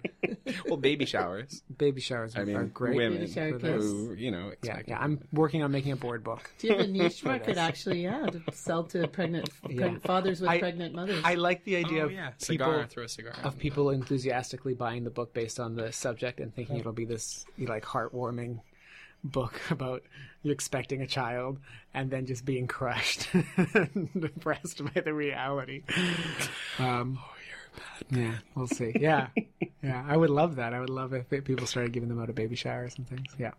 well, 0.67 0.77
baby 0.77 1.05
showers. 1.07 1.63
Baby 1.79 2.01
showers 2.01 2.37
I 2.37 2.45
mean, 2.45 2.57
are 2.57 2.65
great. 2.65 2.97
women 2.97 3.21
Baby 3.21 3.33
shower 3.33 3.53
for 3.53 3.59
this. 3.59 3.83
who, 3.85 4.15
you 4.15 4.31
know, 4.31 4.53
Yeah, 4.63 4.81
yeah. 4.87 4.99
I'm 5.01 5.21
working 5.33 5.63
on 5.63 5.71
making 5.73 5.93
a 5.93 5.97
board 5.97 6.23
book. 6.25 6.51
Do 6.59 6.69
you 6.69 6.75
have 6.77 6.85
a 6.85 6.89
niche 6.89 7.21
For 7.23 7.29
market 7.29 7.47
this. 7.47 7.59
actually? 7.59 8.03
Yeah, 8.03 8.27
to 8.27 8.43
sell 8.53 8.85
to 8.85 9.07
pregnant, 9.09 9.49
Yeah. 9.69 9.99
fathers 10.05 10.41
with 10.41 10.51
I- 10.51 10.59
pregnant 10.59 10.95
mothers. 10.95 11.21
I 11.25 11.35
like 11.35 11.65
the 11.65 11.77
idea 11.77 12.03
Oh, 12.03 12.07
of 12.07 12.13
yeah. 12.13 12.31
people 12.31 12.45
Cigar, 12.67 12.87
throw 12.87 13.05
a 13.05 13.09
cigar. 13.09 13.35
of 13.45 13.59
people 13.59 13.91
enthusiastically 14.61 14.75
buying 14.75 15.05
the 15.05 15.11
book 15.11 15.33
based 15.33 15.59
on 15.61 15.75
the 15.75 15.93
subject 15.93 16.41
and 16.41 16.55
thinking 16.55 16.79
it'll 16.79 16.93
be 16.93 17.05
this 17.05 17.45
like 17.59 17.85
heartwarming 17.85 18.61
book 19.23 19.61
about 19.71 20.03
you 20.43 20.53
expecting 20.53 21.03
a 21.03 21.07
child 21.07 21.59
and 21.95 22.11
then 22.11 22.27
just 22.27 22.45
being 22.45 22.67
crushed 22.67 23.29
and 23.75 24.09
depressed 24.19 24.83
by 24.95 25.01
the 25.01 25.13
reality. 25.13 25.83
Um, 26.79 27.19
oh, 27.21 27.35
you're 27.49 28.19
bad. 28.19 28.19
Yeah, 28.19 28.39
we'll 28.55 28.67
see. 28.67 28.93
Yeah, 28.99 29.29
yeah, 29.83 30.05
I 30.09 30.17
would 30.17 30.31
love 30.31 30.57
that. 30.57 30.73
I 30.73 30.81
would 30.81 30.91
love 30.91 31.13
if 31.13 31.29
people 31.45 31.67
started 31.67 31.93
giving 31.93 32.09
them 32.09 32.21
out 32.21 32.29
of 32.29 32.35
baby 32.35 32.57
showers 32.57 32.95
and 32.97 33.09
things. 33.09 33.35
Yeah. 33.39 33.53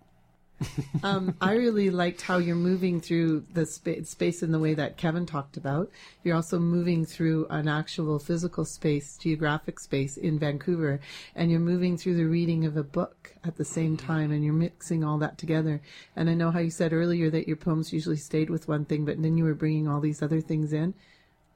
um, 1.03 1.35
I 1.41 1.53
really 1.53 1.89
liked 1.89 2.21
how 2.21 2.37
you're 2.37 2.55
moving 2.55 3.01
through 3.01 3.45
the 3.53 3.65
spa- 3.65 4.03
space 4.03 4.43
in 4.43 4.51
the 4.51 4.59
way 4.59 4.73
that 4.73 4.97
Kevin 4.97 5.25
talked 5.25 5.57
about. 5.57 5.89
You're 6.23 6.35
also 6.35 6.59
moving 6.59 7.05
through 7.05 7.47
an 7.49 7.67
actual 7.67 8.19
physical 8.19 8.65
space, 8.65 9.17
geographic 9.17 9.79
space 9.79 10.17
in 10.17 10.39
Vancouver, 10.39 10.99
and 11.35 11.51
you're 11.51 11.59
moving 11.59 11.97
through 11.97 12.15
the 12.15 12.25
reading 12.25 12.65
of 12.65 12.77
a 12.77 12.83
book 12.83 13.33
at 13.43 13.55
the 13.55 13.65
same 13.65 13.97
time, 13.97 14.31
and 14.31 14.43
you're 14.43 14.53
mixing 14.53 15.03
all 15.03 15.17
that 15.19 15.37
together. 15.37 15.81
And 16.15 16.29
I 16.29 16.33
know 16.33 16.51
how 16.51 16.59
you 16.59 16.69
said 16.69 16.93
earlier 16.93 17.29
that 17.29 17.47
your 17.47 17.57
poems 17.57 17.93
usually 17.93 18.17
stayed 18.17 18.49
with 18.49 18.67
one 18.67 18.85
thing, 18.85 19.05
but 19.05 19.21
then 19.21 19.37
you 19.37 19.43
were 19.43 19.55
bringing 19.55 19.87
all 19.87 19.99
these 19.99 20.21
other 20.21 20.41
things 20.41 20.73
in. 20.73 20.93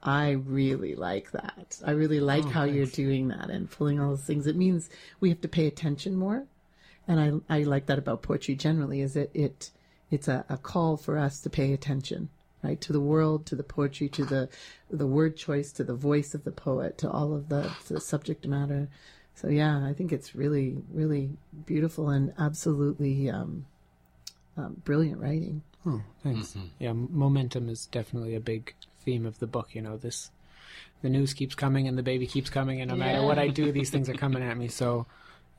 I 0.02 0.32
really 0.32 0.94
like 0.94 1.32
that. 1.32 1.80
I 1.84 1.92
really 1.92 2.20
like 2.20 2.44
Oh, 2.44 2.50
how 2.50 2.64
you're 2.64 2.86
doing 2.86 3.28
that 3.28 3.50
and 3.50 3.70
pulling 3.70 3.98
all 3.98 4.10
those 4.10 4.24
things. 4.24 4.46
It 4.46 4.54
means 4.54 4.88
we 5.20 5.30
have 5.30 5.40
to 5.40 5.48
pay 5.48 5.66
attention 5.66 6.14
more 6.14 6.46
and 7.08 7.42
I 7.48 7.58
I 7.58 7.62
like 7.62 7.86
that 7.86 7.98
about 7.98 8.22
poetry 8.22 8.54
generally 8.54 9.00
is 9.00 9.16
it 9.16 9.30
it 9.34 9.70
it's 10.10 10.28
a, 10.28 10.44
a 10.48 10.56
call 10.56 10.96
for 10.96 11.18
us 11.18 11.40
to 11.42 11.50
pay 11.50 11.72
attention 11.72 12.28
right 12.62 12.80
to 12.80 12.92
the 12.92 13.00
world 13.00 13.46
to 13.46 13.56
the 13.56 13.62
poetry 13.62 14.08
to 14.10 14.24
the 14.24 14.48
the 14.90 15.06
word 15.06 15.36
choice 15.36 15.72
to 15.72 15.84
the 15.84 15.94
voice 15.94 16.34
of 16.34 16.44
the 16.44 16.52
poet 16.52 16.98
to 16.98 17.10
all 17.10 17.34
of 17.34 17.48
the, 17.48 17.70
the 17.88 18.00
subject 18.00 18.46
matter 18.46 18.88
so 19.34 19.48
yeah 19.48 19.84
I 19.84 19.92
think 19.92 20.12
it's 20.12 20.34
really 20.34 20.76
really 20.92 21.30
beautiful 21.66 22.10
and 22.10 22.32
absolutely 22.38 23.30
um, 23.30 23.66
um, 24.56 24.80
brilliant 24.84 25.20
writing 25.20 25.62
Oh, 25.86 26.02
thanks. 26.22 26.56
Yeah, 26.80 26.92
momentum 26.92 27.68
is 27.68 27.86
definitely 27.86 28.34
a 28.34 28.40
big 28.40 28.74
theme 29.04 29.24
of 29.24 29.38
the 29.38 29.46
book. 29.46 29.74
You 29.74 29.82
know, 29.82 29.96
this 29.96 30.30
the 31.02 31.08
news 31.08 31.32
keeps 31.32 31.54
coming 31.54 31.86
and 31.86 31.96
the 31.96 32.02
baby 32.02 32.26
keeps 32.26 32.50
coming, 32.50 32.80
and 32.80 32.90
no 32.90 32.96
matter 32.96 33.22
what 33.22 33.38
I 33.38 33.48
do, 33.48 33.70
these 33.70 33.90
things 33.90 34.08
are 34.08 34.14
coming 34.14 34.42
at 34.42 34.56
me. 34.56 34.66
So, 34.66 35.06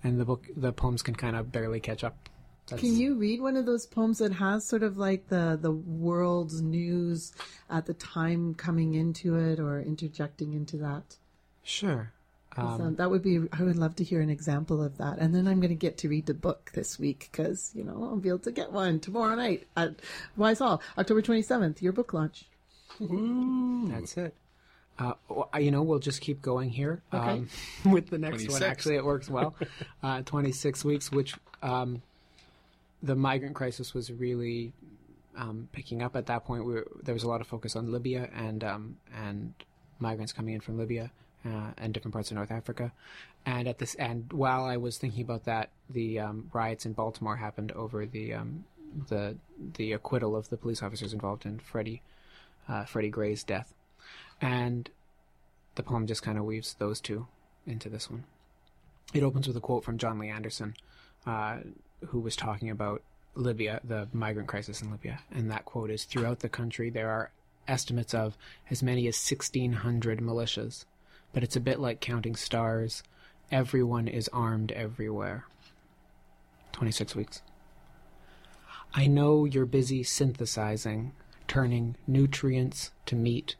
and 0.03 0.19
the 0.19 0.25
book, 0.25 0.45
the 0.55 0.71
poems 0.71 1.01
can 1.01 1.15
kind 1.15 1.35
of 1.35 1.51
barely 1.51 1.79
catch 1.79 2.03
up. 2.03 2.29
That's, 2.67 2.81
Can 2.81 2.97
you 2.97 3.15
read 3.15 3.39
one 3.39 3.55
of 3.55 3.65
those 3.65 3.85
poems 3.85 4.17
that 4.17 4.33
has 4.33 4.65
sort 4.65 4.83
of 4.83 4.97
like 4.97 5.29
the 5.29 5.57
the 5.59 5.71
world's 5.71 6.61
news 6.61 7.31
at 7.69 7.85
the 7.85 7.93
time 7.93 8.53
coming 8.55 8.93
into 8.93 9.35
it 9.35 9.59
or 9.59 9.79
interjecting 9.79 10.53
into 10.53 10.77
that? 10.77 11.15
Sure. 11.63 12.11
Um, 12.57 12.81
um, 12.81 12.95
that 12.95 13.09
would 13.09 13.21
be. 13.21 13.39
I 13.53 13.63
would 13.63 13.77
love 13.77 13.95
to 13.97 14.03
hear 14.03 14.19
an 14.19 14.29
example 14.29 14.83
of 14.83 14.97
that. 14.97 15.19
And 15.19 15.33
then 15.33 15.47
I'm 15.47 15.59
going 15.59 15.69
to 15.69 15.75
get 15.75 15.97
to 15.99 16.09
read 16.09 16.25
the 16.25 16.33
book 16.33 16.71
this 16.73 16.99
week 16.99 17.29
because 17.31 17.71
you 17.73 17.83
know 17.83 18.03
I'll 18.03 18.17
be 18.17 18.29
able 18.29 18.39
to 18.39 18.51
get 18.51 18.71
one 18.73 18.99
tomorrow 18.99 19.35
night 19.35 19.67
at 19.77 19.95
Wise 20.35 20.59
Hall, 20.59 20.81
October 20.97 21.21
27th. 21.21 21.81
Your 21.81 21.93
book 21.93 22.13
launch. 22.13 22.45
That's 22.99 24.17
it. 24.17 24.33
Uh, 24.99 25.13
you 25.59 25.69
know, 25.71 25.83
we'll 25.83 25.99
just 25.99 26.21
keep 26.21 26.41
going 26.41 26.69
here 26.69 27.01
Okay. 27.13 27.29
um, 27.29 27.49
with 27.91 28.09
the 28.09 28.17
next 28.17 28.49
one. 28.49 28.63
Actually, 28.63 28.95
it 28.95 29.05
works 29.05 29.29
well. 29.29 29.55
uh, 30.03 30.21
26 30.23 30.83
weeks, 30.83 31.11
which 31.11 31.35
um, 31.61 32.01
the 33.03 33.15
migrant 33.15 33.55
crisis 33.55 33.93
was 33.93 34.11
really 34.11 34.73
um, 35.35 35.69
picking 35.71 36.01
up 36.01 36.15
at 36.15 36.25
that 36.27 36.45
point. 36.45 36.65
We 36.65 36.73
were, 36.73 36.87
there 37.03 37.13
was 37.13 37.23
a 37.23 37.27
lot 37.27 37.41
of 37.41 37.47
focus 37.47 37.75
on 37.75 37.91
Libya 37.91 38.29
and 38.35 38.63
um, 38.63 38.97
and 39.15 39.53
migrants 39.99 40.33
coming 40.33 40.55
in 40.55 40.61
from 40.61 40.77
Libya 40.77 41.11
uh, 41.45 41.71
and 41.77 41.93
different 41.93 42.13
parts 42.13 42.31
of 42.31 42.35
North 42.35 42.51
Africa. 42.51 42.91
And 43.45 43.67
at 43.67 43.77
this, 43.77 43.95
and 43.95 44.31
while 44.33 44.65
I 44.65 44.77
was 44.77 44.97
thinking 44.97 45.21
about 45.21 45.45
that, 45.45 45.69
the 45.89 46.19
um, 46.19 46.49
riots 46.53 46.85
in 46.85 46.93
Baltimore 46.93 47.37
happened 47.37 47.71
over 47.73 48.05
the 48.05 48.33
um, 48.33 48.65
the 49.09 49.37
the 49.77 49.93
acquittal 49.93 50.35
of 50.35 50.49
the 50.49 50.57
police 50.57 50.81
officers 50.81 51.13
involved 51.13 51.45
in 51.45 51.59
Freddie 51.59 52.01
uh, 52.67 52.83
Freddie 52.85 53.09
Gray's 53.09 53.43
death, 53.43 53.73
and 54.41 54.89
the 55.75 55.83
poem 55.83 56.07
just 56.07 56.23
kind 56.23 56.37
of 56.37 56.45
weaves 56.45 56.75
those 56.75 56.99
two 56.99 57.27
into 57.65 57.89
this 57.89 58.09
one. 58.09 58.25
It 59.13 59.23
opens 59.23 59.47
with 59.47 59.57
a 59.57 59.61
quote 59.61 59.83
from 59.83 59.97
Jon 59.97 60.19
Lee 60.19 60.29
Anderson, 60.29 60.75
uh, 61.25 61.57
who 62.07 62.19
was 62.19 62.35
talking 62.35 62.69
about 62.69 63.01
Libya, 63.35 63.79
the 63.83 64.07
migrant 64.11 64.49
crisis 64.49 64.81
in 64.81 64.91
Libya, 64.91 65.19
and 65.31 65.49
that 65.51 65.65
quote 65.65 65.91
is: 65.91 66.03
"Throughout 66.03 66.39
the 66.39 66.49
country, 66.49 66.89
there 66.89 67.09
are 67.09 67.31
estimates 67.67 68.13
of 68.13 68.37
as 68.69 68.81
many 68.81 69.07
as 69.07 69.15
1,600 69.15 70.19
militias, 70.19 70.85
but 71.33 71.43
it's 71.43 71.55
a 71.55 71.61
bit 71.61 71.79
like 71.79 72.01
counting 72.01 72.35
stars. 72.35 73.03
Everyone 73.51 74.07
is 74.07 74.29
armed 74.29 74.71
everywhere." 74.71 75.45
Twenty-six 76.71 77.15
weeks. 77.15 77.41
I 78.93 79.07
know 79.07 79.45
you're 79.45 79.65
busy 79.65 80.03
synthesizing, 80.03 81.13
turning 81.47 81.95
nutrients 82.07 82.91
to 83.05 83.15
meat. 83.15 83.55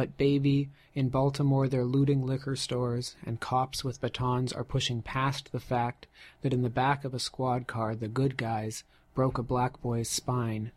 But, 0.00 0.16
baby, 0.16 0.70
in 0.94 1.10
Baltimore 1.10 1.68
they're 1.68 1.84
looting 1.84 2.24
liquor 2.24 2.56
stores, 2.56 3.16
and 3.22 3.38
cops 3.38 3.84
with 3.84 4.00
batons 4.00 4.50
are 4.50 4.64
pushing 4.64 5.02
past 5.02 5.52
the 5.52 5.60
fact 5.60 6.06
that 6.40 6.54
in 6.54 6.62
the 6.62 6.70
back 6.70 7.04
of 7.04 7.12
a 7.12 7.18
squad 7.18 7.66
car 7.66 7.94
the 7.94 8.08
good 8.08 8.38
guys 8.38 8.82
broke 9.14 9.36
a 9.36 9.42
black 9.42 9.82
boy's 9.82 10.08
spine, 10.08 10.72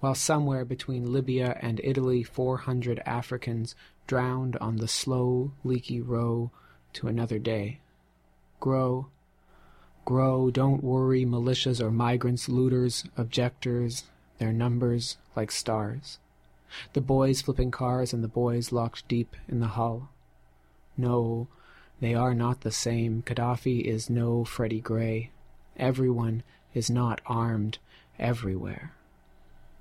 while 0.00 0.16
somewhere 0.16 0.64
between 0.64 1.12
Libya 1.12 1.56
and 1.62 1.80
Italy 1.84 2.24
400 2.24 3.00
Africans 3.06 3.76
drowned 4.08 4.56
on 4.56 4.78
the 4.78 4.88
slow, 4.88 5.52
leaky 5.62 6.00
row 6.00 6.50
to 6.94 7.06
another 7.06 7.38
day. 7.38 7.78
Grow, 8.58 9.06
grow, 10.04 10.50
don't 10.50 10.82
worry, 10.82 11.24
militias 11.24 11.80
or 11.80 11.92
migrants, 11.92 12.48
looters, 12.48 13.04
objectors, 13.16 14.02
their 14.38 14.52
numbers 14.52 15.16
like 15.36 15.52
stars. 15.52 16.18
The 16.92 17.00
boys 17.00 17.42
flipping 17.42 17.70
cars 17.70 18.12
and 18.12 18.22
the 18.22 18.28
boys 18.28 18.72
locked 18.72 19.06
deep 19.08 19.36
in 19.48 19.60
the 19.60 19.68
hull. 19.68 20.10
No, 20.96 21.48
they 22.00 22.14
are 22.14 22.34
not 22.34 22.60
the 22.60 22.70
same. 22.70 23.22
Gaddafi 23.22 23.82
is 23.82 24.10
no 24.10 24.44
Freddie 24.44 24.80
Gray. 24.80 25.30
Everyone 25.76 26.42
is 26.72 26.90
not 26.90 27.20
armed 27.26 27.78
everywhere. 28.18 28.94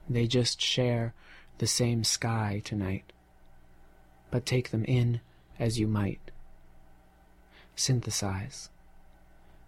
They 0.10 0.28
just 0.28 0.62
share 0.62 1.14
the 1.58 1.68
same 1.68 2.04
sky 2.04 2.62
tonight. 2.64 3.12
But 4.32 4.46
take 4.46 4.72
them 4.72 4.86
in 4.86 5.22
as 5.60 5.80
you 5.80 5.88
might. 5.88 6.32
Synthesize. 7.76 8.70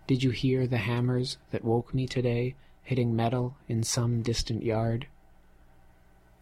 Did 0.07 0.23
you 0.23 0.29
hear 0.31 0.67
the 0.67 0.77
hammers 0.77 1.38
that 1.51 1.63
woke 1.63 1.93
me 1.93 2.07
today 2.07 2.55
hitting 2.83 3.15
metal 3.15 3.55
in 3.67 3.83
some 3.83 4.21
distant 4.21 4.63
yard? 4.63 5.07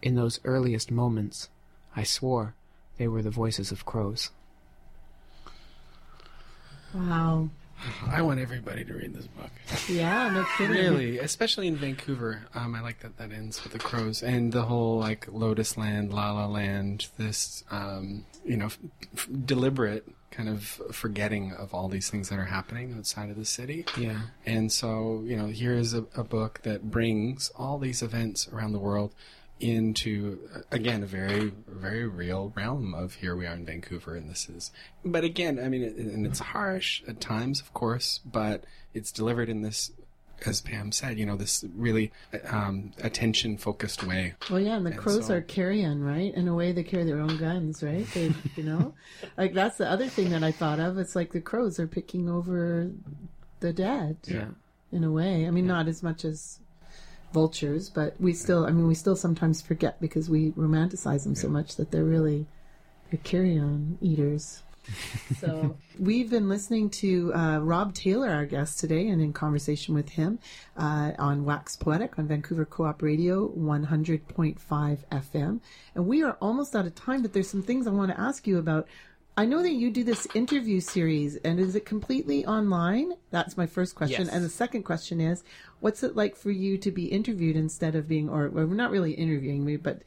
In 0.03 0.15
those 0.15 0.41
earliest 0.43 0.91
moments, 0.91 1.49
I 1.95 2.03
swore 2.03 2.55
they 2.97 3.07
were 3.07 3.21
the 3.21 3.31
voices 3.31 3.71
of 3.71 3.85
crows. 3.85 4.31
Wow. 6.93 7.49
I 8.07 8.21
want 8.21 8.41
everybody 8.41 8.83
to 8.83 8.93
read 8.93 9.13
this 9.13 9.27
book. 9.27 9.49
Yeah, 9.89 10.29
no 10.29 10.45
kidding. 10.57 10.75
Really, 10.75 11.19
especially 11.19 11.67
in 11.67 11.77
Vancouver. 11.77 12.45
Um, 12.53 12.75
I 12.75 12.81
like 12.81 12.99
that 12.99 13.17
that 13.17 13.31
ends 13.31 13.63
with 13.63 13.71
the 13.71 13.79
crows 13.79 14.21
and 14.21 14.51
the 14.51 14.63
whole 14.63 14.99
like 14.99 15.25
Lotus 15.31 15.77
Land, 15.77 16.13
La 16.13 16.33
La 16.33 16.47
Land. 16.47 17.07
This, 17.17 17.63
um, 17.71 18.25
you 18.45 18.57
know, 18.57 18.65
f- 18.65 18.79
f- 19.15 19.27
deliberate 19.45 20.05
kind 20.31 20.49
of 20.49 20.81
forgetting 20.91 21.53
of 21.53 21.73
all 21.73 21.87
these 21.87 22.09
things 22.09 22.27
that 22.29 22.39
are 22.39 22.45
happening 22.45 22.93
outside 22.97 23.29
of 23.29 23.37
the 23.37 23.45
city. 23.45 23.85
Yeah. 23.97 24.19
And 24.45 24.69
so, 24.71 25.23
you 25.25 25.37
know, 25.37 25.47
here 25.47 25.73
is 25.73 25.93
a, 25.93 26.05
a 26.15 26.23
book 26.23 26.59
that 26.63 26.91
brings 26.91 27.51
all 27.55 27.79
these 27.79 28.01
events 28.01 28.49
around 28.49 28.73
the 28.73 28.79
world 28.79 29.13
into 29.59 30.39
again 30.71 31.03
a 31.03 31.05
very 31.05 31.53
very 31.67 32.05
real 32.07 32.51
realm 32.55 32.93
of 32.93 33.13
here 33.15 33.35
we 33.35 33.45
are 33.45 33.53
in 33.53 33.65
Vancouver 33.65 34.15
and 34.15 34.29
this 34.29 34.49
is 34.49 34.71
but 35.05 35.23
again 35.23 35.59
I 35.63 35.69
mean 35.69 35.83
and 35.83 36.25
it's 36.25 36.39
harsh 36.39 37.01
at 37.07 37.21
times 37.21 37.61
of 37.61 37.73
course 37.73 38.19
but 38.25 38.65
it's 38.93 39.11
delivered 39.11 39.49
in 39.49 39.61
this 39.61 39.91
as 40.45 40.59
Pam 40.59 40.91
said 40.91 41.17
you 41.17 41.25
know 41.25 41.37
this 41.37 41.63
really 41.75 42.11
um, 42.49 42.91
attention 43.01 43.57
focused 43.57 44.03
way 44.03 44.33
Well, 44.49 44.59
yeah, 44.59 44.75
and 44.75 44.85
the 44.85 44.91
And 44.91 44.99
crows 44.99 45.27
so- 45.27 45.35
are 45.35 45.41
carrion, 45.41 46.03
right? 46.03 46.33
In 46.33 46.49
a 46.49 46.55
way, 46.55 46.73
they 46.73 46.83
carry 46.83 47.05
their 47.05 47.21
own 47.21 47.37
guns, 47.37 47.81
right? 47.81 48.05
They, 48.13 48.33
you 48.57 48.63
know, 48.63 48.93
like 49.37 49.53
that's 49.53 49.77
the 49.77 49.89
other 49.89 50.07
thing 50.09 50.31
that 50.31 50.43
I 50.43 50.51
thought 50.51 50.79
of. 50.81 50.97
It's 50.97 51.15
like 51.15 51.31
the 51.31 51.39
crows 51.39 51.79
are 51.79 51.87
picking 51.87 52.27
over 52.29 52.91
the 53.61 53.71
dead. 53.71 54.17
Yeah. 54.25 54.47
In 54.91 55.05
a 55.05 55.11
way, 55.11 55.47
I 55.47 55.49
mean, 55.51 55.65
not 55.65 55.87
as 55.87 56.03
much 56.03 56.25
as 56.25 56.59
vultures, 57.33 57.89
but 57.89 58.19
we 58.19 58.33
still, 58.33 58.65
I 58.65 58.71
mean, 58.71 58.87
we 58.87 58.95
still 58.95 59.15
sometimes 59.15 59.61
forget 59.61 59.99
because 59.99 60.29
we 60.29 60.51
romanticize 60.51 61.23
them 61.23 61.35
so 61.35 61.49
much 61.49 61.75
that 61.75 61.91
they're 61.91 62.03
really 62.03 62.45
they're 63.09 63.19
carrion 63.23 63.97
eaters. 64.01 64.63
so 65.39 65.77
we've 65.99 66.29
been 66.29 66.49
listening 66.49 66.89
to 66.89 67.33
uh, 67.33 67.59
Rob 67.59 67.93
Taylor, 67.93 68.29
our 68.29 68.45
guest 68.45 68.79
today, 68.79 69.07
and 69.07 69.21
in 69.21 69.31
conversation 69.31 69.95
with 69.95 70.09
him 70.09 70.39
uh, 70.77 71.11
on 71.17 71.45
Wax 71.45 71.75
Poetic 71.75 72.19
on 72.19 72.27
Vancouver 72.27 72.65
Co-op 72.65 73.01
Radio 73.01 73.49
100.5 73.49 74.57
FM. 74.59 75.61
And 75.95 76.05
we 76.05 76.23
are 76.23 76.37
almost 76.41 76.75
out 76.75 76.85
of 76.85 76.95
time, 76.95 77.21
but 77.21 77.33
there's 77.33 77.49
some 77.49 77.63
things 77.63 77.87
I 77.87 77.91
want 77.91 78.11
to 78.11 78.19
ask 78.19 78.45
you 78.45 78.57
about 78.57 78.87
I 79.35 79.45
know 79.45 79.63
that 79.63 79.73
you 79.73 79.89
do 79.89 80.03
this 80.03 80.27
interview 80.35 80.79
series, 80.79 81.37
and 81.37 81.59
is 81.59 81.75
it 81.75 81.85
completely 81.85 82.45
online? 82.45 83.13
That's 83.31 83.57
my 83.57 83.65
first 83.65 83.95
question. 83.95 84.25
Yes. 84.25 84.33
And 84.33 84.45
the 84.45 84.49
second 84.49 84.83
question 84.83 85.19
is, 85.19 85.43
what's 85.79 86.03
it 86.03 86.15
like 86.15 86.35
for 86.35 86.51
you 86.51 86.77
to 86.77 86.91
be 86.91 87.05
interviewed 87.05 87.55
instead 87.55 87.95
of 87.95 88.07
being, 88.07 88.29
or 88.29 88.49
well, 88.49 88.67
we're 88.67 88.75
not 88.75 88.91
really 88.91 89.13
interviewing 89.13 89.65
me, 89.65 89.77
but 89.77 90.03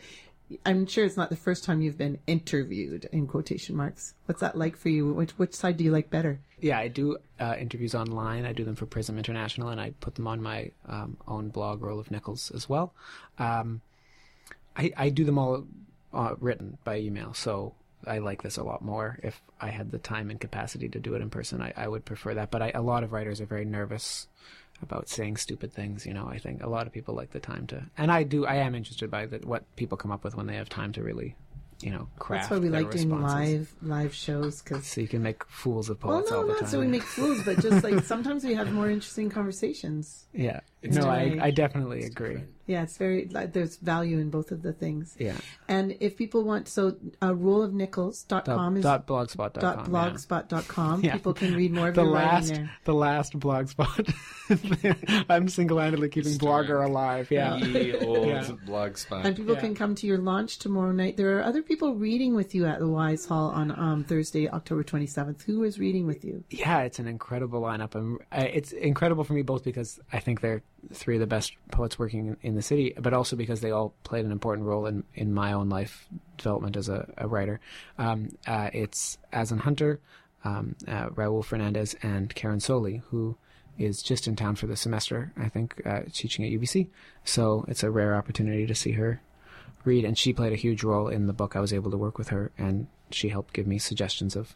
I'm 0.64 0.86
sure 0.86 1.04
it's 1.04 1.16
not 1.16 1.30
the 1.30 1.36
first 1.36 1.64
time 1.64 1.82
you've 1.82 1.98
been 1.98 2.20
interviewed 2.28 3.08
in 3.10 3.26
quotation 3.26 3.74
marks. 3.74 4.14
What's 4.26 4.40
that 4.42 4.56
like 4.56 4.76
for 4.76 4.90
you? 4.90 5.12
Which 5.12 5.32
which 5.32 5.54
side 5.54 5.76
do 5.76 5.82
you 5.82 5.90
like 5.90 6.08
better? 6.08 6.38
Yeah, 6.60 6.78
I 6.78 6.86
do 6.86 7.18
uh, 7.40 7.56
interviews 7.58 7.96
online. 7.96 8.46
I 8.46 8.52
do 8.52 8.64
them 8.64 8.76
for 8.76 8.86
Prism 8.86 9.18
International, 9.18 9.70
and 9.70 9.80
I 9.80 9.90
put 10.00 10.14
them 10.14 10.28
on 10.28 10.40
my 10.40 10.70
um, 10.86 11.16
own 11.26 11.48
blog, 11.48 11.82
Roll 11.82 11.98
of 11.98 12.12
Nickels, 12.12 12.52
as 12.52 12.68
well. 12.68 12.94
Um, 13.40 13.80
I, 14.76 14.92
I 14.96 15.08
do 15.08 15.24
them 15.24 15.36
all 15.36 15.66
uh, 16.14 16.36
written 16.38 16.78
by 16.84 16.98
email, 16.98 17.34
so 17.34 17.74
I 18.06 18.18
like 18.18 18.42
this 18.42 18.56
a 18.56 18.62
lot 18.62 18.82
more. 18.82 19.18
If 19.22 19.40
I 19.60 19.68
had 19.68 19.90
the 19.90 19.98
time 19.98 20.30
and 20.30 20.40
capacity 20.40 20.88
to 20.90 20.98
do 21.00 21.14
it 21.14 21.22
in 21.22 21.30
person, 21.30 21.60
I, 21.62 21.72
I 21.76 21.88
would 21.88 22.04
prefer 22.04 22.34
that. 22.34 22.50
But 22.50 22.62
I, 22.62 22.70
a 22.74 22.82
lot 22.82 23.02
of 23.04 23.12
writers 23.12 23.40
are 23.40 23.46
very 23.46 23.64
nervous 23.64 24.28
about 24.82 25.08
saying 25.08 25.36
stupid 25.38 25.72
things. 25.72 26.06
You 26.06 26.14
know, 26.14 26.28
I 26.28 26.38
think 26.38 26.62
a 26.62 26.68
lot 26.68 26.86
of 26.86 26.92
people 26.92 27.14
like 27.14 27.30
the 27.30 27.40
time 27.40 27.66
to, 27.68 27.84
and 27.96 28.10
I 28.12 28.22
do. 28.22 28.46
I 28.46 28.56
am 28.56 28.74
interested 28.74 29.10
by 29.10 29.26
the, 29.26 29.38
what 29.38 29.64
people 29.76 29.96
come 29.98 30.10
up 30.12 30.24
with 30.24 30.36
when 30.36 30.46
they 30.46 30.56
have 30.56 30.68
time 30.68 30.92
to 30.92 31.02
really, 31.02 31.34
you 31.80 31.90
know, 31.90 32.08
craft. 32.18 32.50
That's 32.50 32.50
why 32.50 32.58
we 32.64 32.68
their 32.68 32.82
like 32.82 32.90
doing 32.92 33.20
live 33.20 33.72
live 33.82 34.14
shows 34.14 34.62
because 34.62 34.86
So 34.86 35.00
you 35.00 35.08
can 35.08 35.22
make 35.22 35.44
fools 35.46 35.88
of 35.90 35.98
poets. 36.00 36.08
well, 36.08 36.18
poets 36.18 36.30
no, 36.30 36.36
all 36.38 36.42
the 36.42 36.52
not 36.52 36.60
time. 36.60 36.68
so 36.68 36.80
we 36.80 36.86
make 36.86 37.02
fools, 37.02 37.42
but 37.44 37.58
just 37.60 37.82
like 37.82 38.04
sometimes 38.04 38.44
we 38.44 38.54
have 38.54 38.72
more 38.72 38.90
interesting 38.90 39.30
conversations. 39.30 40.26
Yeah. 40.32 40.60
It's 40.82 40.96
no, 40.96 41.08
I. 41.08 41.38
I 41.40 41.50
definitely 41.50 42.04
agree. 42.04 42.42
Yeah, 42.66 42.82
it's 42.82 42.96
very 42.96 43.28
like 43.30 43.52
there's 43.52 43.76
value 43.76 44.18
in 44.18 44.30
both 44.30 44.50
of 44.50 44.62
the 44.62 44.72
things. 44.72 45.14
Yeah. 45.18 45.36
And 45.68 45.96
if 46.00 46.16
people 46.16 46.42
want, 46.42 46.68
so 46.68 46.96
a 47.22 47.26
uh, 47.26 47.32
rollofnickels.com 47.32 48.76
is 48.78 48.82
Dot 48.82 49.06
blogspot.com. 49.06 49.60
dot 49.60 49.78
yeah. 49.78 49.84
blogspot.com. 49.88 51.04
Yeah. 51.04 51.12
People 51.14 51.34
can 51.34 51.54
read 51.54 51.72
more 51.72 51.88
of 51.88 51.94
the 51.94 52.02
your 52.02 52.10
last, 52.12 52.48
writing 52.50 52.64
there. 52.66 52.76
the 52.84 52.94
last 52.94 53.38
blogspot. 53.38 54.12
I'm 55.30 55.48
single-handedly 55.48 56.08
keeping 56.08 56.32
Blogger 56.34 56.84
alive. 56.84 57.30
Yeah. 57.30 57.56
Ye 57.56 57.94
old 58.00 58.26
Yeah. 58.28 58.48
blog 58.64 58.96
spot. 58.96 59.26
And 59.26 59.36
people 59.36 59.54
Yeah. 59.54 59.60
can 59.60 59.74
come 59.74 59.94
to 59.96 60.06
your 60.06 60.18
launch 60.18 60.58
tomorrow 60.58 60.92
night. 60.92 61.16
There 61.16 61.38
are 61.38 61.42
other 61.42 61.62
people 61.62 61.94
reading 61.94 62.34
with 62.34 62.54
you 62.54 62.66
at 62.66 62.78
the 62.78 62.88
Wise 62.88 63.26
Hall 63.26 63.50
on 63.50 63.70
um, 63.78 64.04
Thursday, 64.04 64.48
October 64.48 64.82
27th. 64.84 65.42
Who 65.42 65.62
is 65.64 65.78
reading 65.78 66.06
with 66.06 66.24
you? 66.24 66.44
Yeah, 66.50 66.80
it's 66.82 66.98
an 66.98 67.06
incredible 67.06 67.60
lineup. 67.60 67.94
and 67.94 68.18
uh, 68.32 68.46
it's 68.52 68.72
incredible 68.72 69.24
for 69.24 69.32
me 69.34 69.42
both 69.42 69.64
because 69.64 69.98
I 70.12 70.20
think 70.20 70.40
they're 70.40 70.62
three 70.92 71.16
of 71.16 71.20
the 71.20 71.26
best 71.26 71.52
poets 71.70 71.98
working 71.98 72.36
in, 72.42 72.54
the 72.54 72.62
city, 72.62 72.94
but 72.98 73.12
also 73.12 73.36
because 73.36 73.60
they 73.60 73.70
all 73.70 73.94
played 74.04 74.24
an 74.24 74.32
important 74.32 74.66
role 74.66 74.86
in, 74.86 75.04
in 75.14 75.32
my 75.32 75.52
own 75.52 75.68
life 75.68 76.06
development 76.36 76.76
as 76.76 76.88
a, 76.88 77.12
a 77.18 77.28
writer. 77.28 77.60
Um, 77.98 78.30
uh, 78.46 78.70
it's 78.72 79.18
Hunter, 79.32 80.00
um, 80.44 80.76
uh, 80.86 81.08
Raoul 81.14 81.42
Fernandes, 81.42 81.94
and 82.02 82.34
Karen 82.34 82.58
Solie, 82.58 83.02
who 83.10 83.36
is 83.78 84.02
just 84.02 84.26
in 84.26 84.36
town 84.36 84.56
for 84.56 84.66
the 84.66 84.76
semester, 84.76 85.32
I 85.36 85.48
think, 85.48 85.82
uh, 85.84 86.02
teaching 86.12 86.44
at 86.44 86.52
UBC. 86.52 86.88
So 87.24 87.64
it's 87.68 87.82
a 87.82 87.90
rare 87.90 88.16
opportunity 88.16 88.66
to 88.66 88.74
see 88.74 88.92
her 88.92 89.20
read, 89.84 90.04
and 90.04 90.18
she 90.18 90.32
played 90.32 90.52
a 90.52 90.56
huge 90.56 90.82
role 90.82 91.08
in 91.08 91.26
the 91.26 91.32
book. 91.32 91.56
I 91.56 91.60
was 91.60 91.72
able 91.72 91.90
to 91.90 91.96
work 91.96 92.18
with 92.18 92.28
her, 92.28 92.52
and 92.58 92.86
she 93.10 93.28
helped 93.28 93.54
give 93.54 93.66
me 93.66 93.78
suggestions 93.78 94.34
of 94.34 94.54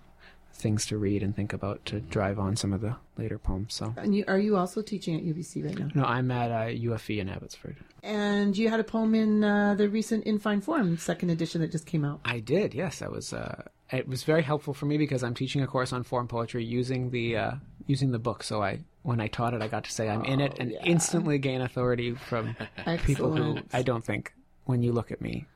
things 0.52 0.86
to 0.86 0.98
read 0.98 1.22
and 1.22 1.34
think 1.34 1.52
about 1.52 1.84
to 1.86 2.00
drive 2.00 2.38
on 2.38 2.56
some 2.56 2.72
of 2.72 2.80
the 2.80 2.96
later 3.16 3.38
poems. 3.38 3.74
So, 3.74 3.94
And 3.96 4.14
you, 4.14 4.24
are 4.28 4.38
you 4.38 4.56
also 4.56 4.82
teaching 4.82 5.16
at 5.16 5.22
UBC 5.24 5.64
right 5.64 5.78
now? 5.78 5.88
no, 5.94 6.04
I'm 6.04 6.30
at 6.30 6.50
uh, 6.50 6.70
UFV 6.72 7.18
in 7.18 7.28
Abbotsford. 7.28 7.76
And 8.02 8.56
you 8.56 8.68
had 8.68 8.80
a 8.80 8.84
poem 8.84 9.14
in 9.14 9.44
uh, 9.44 9.74
the 9.74 9.88
recent 9.88 10.24
In 10.24 10.38
Fine 10.38 10.60
Form 10.60 10.96
second 10.98 11.30
edition 11.30 11.60
that 11.60 11.70
just 11.70 11.86
came 11.86 12.04
out. 12.04 12.20
I 12.24 12.40
did, 12.40 12.74
yes. 12.74 13.02
I 13.02 13.08
was. 13.08 13.32
Uh, 13.32 13.62
it 13.92 14.06
was 14.06 14.22
very 14.22 14.42
helpful 14.42 14.72
for 14.72 14.86
me 14.86 14.98
because 14.98 15.22
I'm 15.24 15.34
teaching 15.34 15.62
a 15.62 15.66
course 15.66 15.92
on 15.92 16.04
form 16.04 16.28
poetry 16.28 16.64
using 16.64 17.10
the 17.10 17.36
uh, 17.36 17.52
using 17.86 18.12
the 18.12 18.18
book. 18.18 18.42
So 18.44 18.62
I, 18.62 18.80
when 19.02 19.20
I 19.20 19.26
taught 19.26 19.52
it, 19.52 19.62
I 19.62 19.68
got 19.68 19.84
to 19.84 19.90
say 19.90 20.08
I'm 20.08 20.24
in 20.24 20.40
it 20.40 20.58
and 20.60 20.72
instantly 20.84 21.38
gain 21.38 21.60
authority 21.60 22.14
from 22.14 22.56
people 23.04 23.34
who 23.34 23.58
I 23.72 23.82
don't 23.82 24.04
think, 24.04 24.32
when 24.64 24.82
you 24.82 24.92
look 24.92 25.10
at 25.10 25.20
me, 25.20 25.46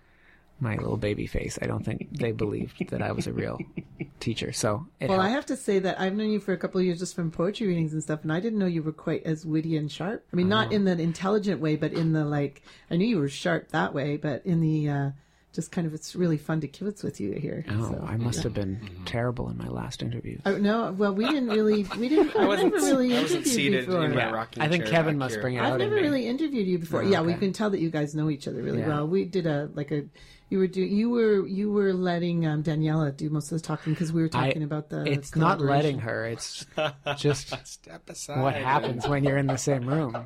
my 0.64 0.74
little 0.76 0.96
baby 0.96 1.26
face, 1.28 1.58
I 1.62 1.66
don't 1.66 1.84
think 1.84 2.08
they 2.18 2.32
believed 2.32 2.88
that 2.90 3.00
I 3.02 3.12
was 3.12 3.28
a 3.28 3.32
real 3.32 3.58
teacher. 4.20 4.52
So 4.52 4.86
it 4.98 5.08
Well, 5.08 5.20
I 5.20 5.28
have 5.28 5.46
to 5.46 5.56
say 5.56 5.78
that 5.78 6.00
I've 6.00 6.14
known 6.14 6.30
you 6.30 6.40
for 6.40 6.52
a 6.52 6.56
couple 6.56 6.80
of 6.80 6.86
years 6.86 6.98
just 6.98 7.14
from 7.14 7.30
poetry 7.30 7.68
readings 7.68 7.92
and 7.92 8.02
stuff, 8.02 8.22
and 8.24 8.32
I 8.32 8.40
didn't 8.40 8.58
know 8.58 8.66
you 8.66 8.82
were 8.82 8.92
quite 8.92 9.22
as 9.24 9.46
witty 9.46 9.76
and 9.76 9.92
sharp. 9.92 10.24
I 10.32 10.36
mean, 10.36 10.48
not 10.48 10.68
Oh. 10.68 10.74
in 10.76 10.84
the 10.84 10.98
intelligent 11.00 11.60
way, 11.60 11.76
but 11.76 11.92
in 11.92 12.12
the 12.12 12.24
like, 12.24 12.62
I 12.90 12.96
knew 12.96 13.06
you 13.06 13.18
were 13.18 13.28
sharp 13.28 13.68
that 13.68 13.94
way, 13.94 14.16
but 14.16 14.44
in 14.44 14.60
the 14.60 14.88
uh, 14.88 15.10
just 15.54 15.70
kind 15.72 15.86
of, 15.86 15.94
it's 15.94 16.14
really 16.16 16.36
fun 16.36 16.60
to 16.60 16.68
kibitz 16.68 17.02
with 17.04 17.20
you 17.20 17.32
here. 17.32 17.64
Oh, 17.70 17.92
So, 17.92 18.04
I 18.06 18.16
must 18.16 18.38
yeah. 18.38 18.42
have 18.44 18.54
been 18.54 18.90
terrible 19.06 19.48
in 19.48 19.56
my 19.56 19.68
last 19.68 20.02
interview. 20.02 20.38
Oh, 20.44 20.56
no, 20.58 20.92
well, 20.92 21.14
we 21.14 21.24
didn't 21.26 21.48
really, 21.48 21.84
we 21.98 22.08
didn't, 22.08 22.36
I've 22.36 22.48
wasn't- 22.48 22.74
really 22.74 23.16
I 23.16 23.22
wasn't 23.22 23.46
interviewed 23.46 23.54
seated 23.54 23.86
before. 23.86 24.04
in 24.04 24.10
my 24.14 24.16
Yeah, 24.22 24.30
rocking 24.32 24.62
I 24.62 24.68
think 24.68 24.86
Kevin 24.86 25.16
must 25.16 25.34
here. 25.34 25.42
bring 25.42 25.54
it 25.54 25.60
I've 25.60 25.74
out 25.74 25.80
in 25.80 25.88
never 25.88 25.96
me. 25.96 26.02
really 26.02 26.26
interviewed 26.26 26.66
you 26.66 26.78
before. 26.78 27.02
Oh, 27.02 27.08
yeah, 27.08 27.20
we 27.22 27.30
okay. 27.32 27.40
can 27.40 27.52
tell 27.52 27.70
that 27.70 27.80
you 27.80 27.88
guys 27.90 28.14
know 28.14 28.28
each 28.30 28.46
other 28.48 28.62
really 28.62 28.80
Yeah. 28.80 28.88
well. 28.88 29.06
We 29.06 29.24
did 29.24 29.46
a 29.46 29.70
like 29.74 29.90
a 29.92 30.04
you 30.50 30.58
were 30.58 30.66
doing 30.66 30.92
you 30.92 31.08
were 31.10 31.46
you 31.46 31.70
were 31.72 31.92
letting 31.94 32.46
um, 32.46 32.62
Daniela 32.62 33.16
do 33.16 33.30
most 33.30 33.50
of 33.50 33.60
the 33.60 33.66
talking 33.66 33.92
because 33.94 34.12
we 34.12 34.20
were 34.22 34.28
I- 34.34 34.48
talking 34.48 34.62
about 34.62 34.88
the. 34.90 35.04
it's 35.10 35.34
not 35.36 35.60
letting 35.60 36.00
her. 36.00 36.26
It's 36.26 36.66
just 37.16 37.48
Step 37.66 38.08
aside. 38.10 38.42
what 38.42 38.54
happens 38.54 39.06
when 39.08 39.24
you're 39.24 39.38
in 39.38 39.46
the 39.46 39.56
same 39.56 39.86
room, 39.88 40.16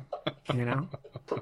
you 0.53 0.65
know. 0.65 0.89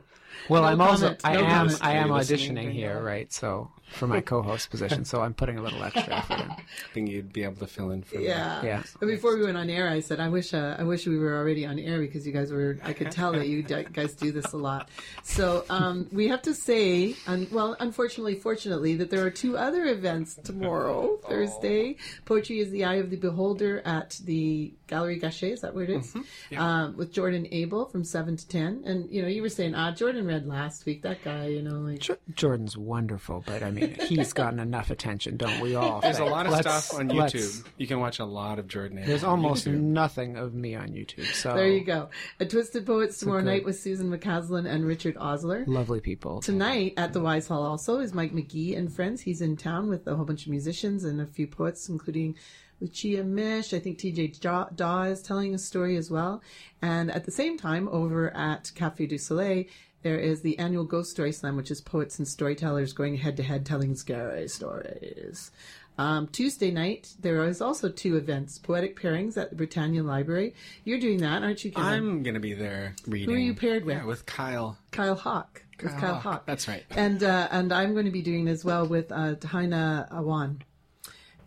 Well, 0.50 0.62
No 0.64 0.68
I'm 0.70 0.82
also 0.82 1.06
comment, 1.16 1.22
I 1.24 1.34
no 1.34 1.40
am 1.42 1.46
comment. 1.68 1.80
I 1.84 1.92
am 1.94 2.04
Are 2.06 2.08
you 2.08 2.14
listening, 2.16 2.40
auditioning 2.56 2.72
here, 2.72 2.88
Danielle? 2.94 3.02
right? 3.02 3.34
So 3.34 3.72
for 3.92 4.06
my 4.06 4.20
co-host 4.20 4.70
position, 4.70 5.06
so 5.06 5.22
I'm 5.22 5.34
putting 5.34 5.58
a 5.58 5.62
little 5.62 5.82
extra 5.82 6.14
effort 6.18 6.42
in. 6.42 6.52
I 6.52 6.58
think 6.94 7.10
you'd 7.10 7.32
be 7.32 7.44
able 7.46 7.56
to 7.56 7.68
fill 7.68 7.92
in 7.92 8.04
for 8.04 8.18
me. 8.18 8.26
Yeah. 8.26 8.62
Yeah. 8.62 8.84
But 9.00 9.06
before 9.06 9.38
we 9.38 9.46
went 9.46 9.56
on 9.56 9.70
air, 9.70 9.88
I 9.88 10.02
said, 10.02 10.20
I 10.20 10.28
wish, 10.28 10.54
uh, 10.54 10.76
I 10.78 10.84
wish 10.84 11.08
we 11.08 11.18
were 11.18 11.38
already 11.38 11.66
on 11.66 11.80
air 11.80 12.02
because 12.02 12.28
you 12.28 12.34
guys 12.34 12.52
were, 12.52 12.78
I 12.84 12.92
could 12.92 13.12
tell 13.12 13.32
that 13.32 13.48
you 13.48 13.64
d- 13.64 13.86
guys 13.94 14.14
do 14.14 14.34
this 14.34 14.52
a 14.52 14.58
lot. 14.58 14.90
So, 15.24 15.64
um, 15.70 16.08
we 16.12 16.28
have 16.28 16.42
to 16.42 16.54
say, 16.54 17.16
un- 17.28 17.48
well, 17.50 17.78
unfortunately, 17.80 18.36
fortunately, 18.36 18.98
that 18.98 19.10
there 19.10 19.26
are 19.26 19.32
two 19.32 19.58
other 19.58 19.86
events 19.86 20.36
tomorrow, 20.44 21.16
Thursday. 21.30 21.96
Poetry 22.26 22.60
is 22.60 22.70
the 22.72 22.84
Eye 22.84 22.96
of 22.96 23.10
the 23.10 23.16
Beholder 23.18 23.82
at 23.86 24.20
the 24.26 24.74
Gallery 24.88 25.18
Gachet. 25.18 25.54
Is 25.54 25.62
that 25.62 25.74
where 25.74 25.86
it 25.86 25.92
is? 25.92 26.14
Um, 26.58 26.98
with 26.98 27.14
Jordan 27.14 27.48
Abel 27.52 27.86
from 27.86 28.04
7 28.04 28.36
to 28.36 28.48
10. 28.50 28.84
And, 28.86 29.10
you 29.10 29.22
know, 29.22 29.30
you 29.30 29.42
were 29.42 29.50
saying, 29.50 29.76
ah, 29.76 29.92
Jordan 29.94 30.27
read 30.28 30.46
last 30.46 30.86
week. 30.86 31.02
That 31.02 31.24
guy, 31.24 31.48
you 31.48 31.62
know, 31.62 31.80
like. 31.80 32.00
Jo- 32.00 32.18
Jordan's 32.36 32.78
wonderful, 32.78 33.44
but 33.46 33.64
I 33.64 33.72
mean, 33.72 33.96
he's 34.08 34.34
gotten 34.34 34.60
enough 34.60 34.92
attention, 34.92 35.38
don't 35.38 35.60
we 35.62 35.76
all? 35.76 36.02
There's 36.02 36.20
a 36.20 36.26
lot 36.26 36.46
of 36.46 36.52
Let's- 36.52 36.86
stuff 36.86 37.00
on 37.00 37.08
let's- 37.08 37.34
YouTube. 37.34 37.66
You 37.78 37.88
can 37.88 38.00
watch 38.00 38.20
a 38.20 38.26
lot 38.26 38.60
of 38.60 38.68
Jordan. 38.68 39.02
There's 39.06 39.24
almost 39.24 39.66
YouTube. 39.66 39.80
nothing 39.80 40.36
of 40.38 40.54
me 40.54 40.76
on 40.76 40.90
YouTube. 40.90 41.26
So 41.34 41.54
There 41.56 41.68
you 41.68 41.84
go. 41.84 42.10
A 42.40 42.46
Twisted 42.46 42.86
Poets 42.86 43.18
tomorrow 43.18 43.40
good- 43.42 43.46
night 43.46 43.66
with 43.66 43.80
Susan 43.80 44.10
McCaslin 44.12 44.68
and 44.70 44.86
Richard 44.86 45.18
Osler. 45.18 45.64
Lovely 45.68 46.00
people. 46.02 46.42
Tonight 46.42 46.94
at 46.98 47.14
the 47.14 47.22
Wise 47.22 47.48
Hall 47.48 47.64
also 47.64 48.00
is 48.00 48.14
Mike 48.14 48.34
McGee 48.34 48.78
and 48.78 48.92
friends. 48.94 49.22
He's 49.22 49.42
in 49.42 49.58
town 49.58 49.88
with 49.90 50.06
a 50.08 50.16
whole 50.16 50.26
bunch 50.26 50.44
of 50.46 50.52
musicians 50.52 51.04
and 51.04 51.22
a 51.22 51.26
few 51.26 51.48
poets, 51.48 51.88
including 51.90 52.36
Lucia 52.80 53.24
Mish. 53.24 53.74
I 53.74 53.80
think 53.80 53.98
TJ 53.98 54.40
Daw- 54.40 54.70
Dawe 54.76 55.04
is 55.04 55.22
telling 55.24 55.56
a 55.56 55.58
story 55.58 55.98
as 55.98 56.12
well. 56.12 56.44
And 56.82 57.10
at 57.12 57.26
the 57.26 57.32
same 57.32 57.58
time, 57.58 57.88
over 57.90 58.30
at 58.36 58.72
Cafe 58.76 59.08
Deux 59.08 59.18
Soleils, 59.18 59.66
there 60.04 60.20
is 60.20 60.42
the 60.42 60.58
annual 60.60 60.84
Ghost 60.84 61.12
Story 61.12 61.32
Slam, 61.32 61.56
which 61.56 61.72
is 61.72 61.82
poets 61.82 62.18
and 62.20 62.28
storytellers 62.28 62.94
going 62.94 63.18
head 63.18 63.38
to 63.38 63.44
head 63.44 63.66
telling 63.66 63.96
scary 63.96 64.48
stories. 64.48 65.52
Um, 65.98 66.28
Tuesday 66.28 66.70
night, 66.70 67.14
there 67.20 67.44
is 67.46 67.60
also 67.60 67.90
two 67.90 68.18
events 68.18 68.60
poetic 68.60 69.00
pairings 69.00 69.36
at 69.36 69.50
the 69.50 69.56
Britannia 69.56 70.04
Library. 70.04 70.54
You're 70.84 71.00
doing 71.00 71.20
that, 71.22 71.42
aren't 71.42 71.64
you, 71.66 71.72
Kevin? 71.72 71.88
I'm 71.88 72.24
gonna 72.24 72.40
be 72.40 72.54
there 72.54 72.96
reading. 73.08 73.30
Who 73.30 73.36
are 73.36 73.40
you 73.40 73.56
paired 73.56 73.84
with? 73.84 73.98
Yeah, 73.98 74.06
with 74.06 74.26
Kyle. 74.26 74.78
Kyle 74.92 75.16
Hawk. 75.16 75.64
With 75.82 75.92
Kyle 75.92 76.00
Kyle 76.00 76.14
Hawk. 76.14 76.24
Hawk. 76.24 76.46
That's 76.46 76.68
right. 76.68 76.84
And 76.92 77.24
uh, 77.24 77.48
and 77.52 77.72
I'm 77.72 77.94
going 77.94 78.06
to 78.06 78.12
be 78.12 78.22
doing 78.22 78.48
as 78.48 78.64
well 78.64 78.86
with 78.86 79.12
uh, 79.12 79.36
Taina 79.36 80.12
Awan. 80.12 80.62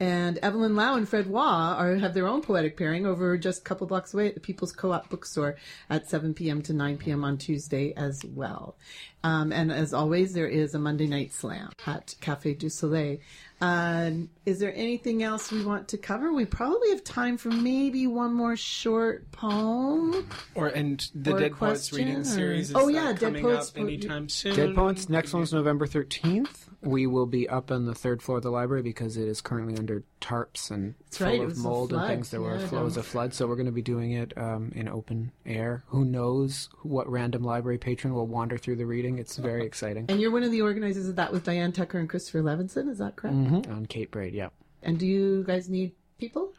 And 0.01 0.39
Evelyn 0.39 0.77
Lau 0.77 0.97
and 0.97 1.07
Fred 1.07 1.27
Wah 1.27 1.75
are, 1.77 1.97
have 1.97 2.15
their 2.15 2.27
own 2.27 2.41
poetic 2.41 2.79
pairing 2.79 3.05
over 3.05 3.37
just 3.37 3.61
a 3.61 3.65
couple 3.65 3.87
blocks 3.87 4.15
away 4.15 4.29
at 4.29 4.35
the 4.35 4.41
People's 4.41 4.73
Co-op 4.73 5.11
Bookstore 5.11 5.57
at 5.91 6.09
7 6.09 6.33
p.m. 6.33 6.63
to 6.63 6.73
9 6.73 6.97
p.m. 6.97 7.23
on 7.23 7.37
Tuesday 7.37 7.93
as 7.99 8.25
well. 8.25 8.77
Um, 9.23 9.53
and 9.53 9.71
as 9.71 9.93
always, 9.93 10.33
there 10.33 10.49
is 10.49 10.75
a 10.75 10.79
Monday 10.79 11.07
night 11.07 11.35
slam 11.35 11.71
at 11.87 12.15
Cafe 12.23 12.55
Deux 12.55 12.71
Soleils. 12.71 13.21
Um, 13.61 14.31
is 14.47 14.59
there 14.59 14.73
anything 14.75 15.23
else 15.23 15.53
we 15.53 15.63
want 15.65 15.89
to 15.89 15.99
cover? 15.99 16.33
We 16.33 16.45
probably 16.47 16.91
have 16.91 17.05
time 17.05 17.37
for 17.37 17.51
maybe 17.51 18.07
one 18.07 18.33
more 18.33 18.57
short 18.57 19.31
poem. 19.33 20.27
Or 20.55 20.69
and 20.69 21.07
the 21.15 21.35
Or 21.35 21.41
Dead 21.41 21.53
Poets 21.57 21.93
reading 21.93 22.17
or- 22.19 22.25
series. 22.25 22.71
Is 22.71 22.77
Oh, 22.77 22.87
that 22.87 22.93
yeah, 22.93 23.13
Dead 23.13 23.43
Poets 23.43 23.69
up 23.69 23.75
po- 23.77 23.83
anytime 23.83 24.29
soon. 24.29 24.57
Dead 24.57 24.75
Poets. 24.75 25.09
Next 25.09 25.33
one's 25.35 25.53
November 25.53 25.87
13th. 25.87 26.67
We 26.83 27.07
will 27.07 27.27
be 27.27 27.47
up 27.47 27.71
on 27.71 27.85
the 27.85 27.95
third 27.95 28.23
floor 28.23 28.39
of 28.39 28.43
the 28.43 28.51
library 28.51 28.83
because 28.83 29.19
it 29.19 29.29
is 29.29 29.43
currently 29.43 29.77
under 29.77 30.03
tarps 30.23 30.71
and 30.71 30.95
full 31.11 31.27
right, 31.27 31.41
it 31.43 31.45
of 31.45 31.59
mold 31.59 31.93
and 31.93 32.07
things. 32.07 32.31
There 32.31 32.41
were 32.41 32.57
Yeah, 32.57 32.67
flows 32.69 32.97
of 32.97 33.05
flood, 33.05 33.35
so 33.35 33.47
we're 33.47 33.57
going 33.57 33.67
to 33.67 33.73
be 33.73 33.83
doing 33.83 34.13
it 34.13 34.33
um, 34.39 34.73
in 34.75 34.89
open 34.89 35.31
air. 35.45 35.83
Who 35.89 36.07
knows 36.07 36.71
what 36.81 37.07
random 37.11 37.43
library 37.43 37.77
patron 37.77 38.15
will 38.15 38.27
wander 38.27 38.57
through 38.57 38.77
the 38.77 38.87
reading? 38.87 39.19
It's 39.19 39.37
very 39.37 39.67
exciting. 39.67 40.07
And 40.09 40.23
you're 40.23 40.31
one 40.31 40.43
of 40.43 40.51
the 40.53 40.63
organizers 40.63 41.07
of 41.07 41.17
that 41.17 41.33
with 41.33 41.45
Diane 41.45 41.73
Tucker 41.73 41.99
and 41.99 42.09
Christopher 42.09 42.41
Levenson, 42.41 42.89
is 42.89 42.97
that 42.97 43.15
correct? 43.17 43.37
Mhm, 43.51 43.71
On 43.71 43.87
Kate 43.87 44.11
Braid, 44.11 44.35
yeah. 44.35 44.49
And 44.83 44.99
do 44.99 45.07
you 45.07 45.45
guys 45.45 45.69
need 45.69 45.93
people? 46.19 46.53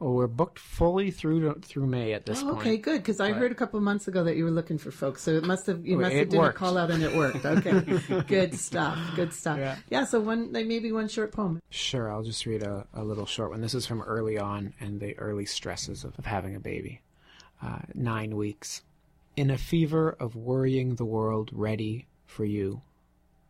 Oh, 0.00 0.12
we're 0.12 0.28
booked 0.28 0.60
fully 0.60 1.10
through 1.10 1.54
through 1.62 1.86
May 1.86 2.12
at 2.12 2.24
this 2.24 2.40
Oh, 2.42 2.50
point. 2.54 2.58
okay, 2.60 2.76
good. 2.76 2.98
Because 2.98 3.18
I 3.18 3.32
heard 3.32 3.50
a 3.50 3.54
couple 3.56 3.80
months 3.80 4.06
ago 4.06 4.22
that 4.22 4.36
you 4.36 4.44
were 4.44 4.50
looking 4.52 4.78
for 4.78 4.92
folks, 4.92 5.22
so 5.22 5.32
it 5.32 5.42
must 5.44 5.66
have 5.66 5.84
you 5.84 5.96
Oh, 5.96 6.00
must 6.02 6.14
have 6.14 6.28
did 6.28 6.40
a 6.40 6.52
call 6.52 6.78
out 6.78 6.92
and 6.92 7.02
it 7.02 7.16
worked. 7.16 7.44
Okay, 7.44 7.80
good 8.28 8.54
stuff. 8.54 8.96
Good 9.16 9.32
stuff. 9.32 9.58
Yeah. 9.58 9.76
Yeah. 9.90 10.04
So 10.04 10.20
one, 10.20 10.52
like 10.52 10.66
maybe 10.66 10.92
one 10.92 11.08
short 11.08 11.32
poem. 11.32 11.60
Sure, 11.70 12.12
I'll 12.12 12.22
just 12.22 12.46
read 12.46 12.62
a, 12.62 12.86
a 12.94 13.02
little 13.02 13.26
short 13.26 13.50
one. 13.50 13.60
This 13.60 13.74
is 13.74 13.86
from 13.86 14.00
early 14.02 14.38
on 14.38 14.72
and 14.78 15.00
the 15.00 15.18
early 15.18 15.46
stresses 15.46 16.04
of, 16.04 16.16
of 16.16 16.26
having 16.26 16.54
a 16.54 16.60
baby. 16.60 17.00
Uh, 17.60 17.80
nine 17.92 18.36
weeks. 18.36 18.82
In 19.34 19.50
a 19.50 19.58
fever 19.58 20.10
of 20.20 20.36
worrying 20.36 20.94
the 20.94 21.04
world 21.04 21.50
ready 21.52 22.06
for 22.24 22.44
you, 22.44 22.82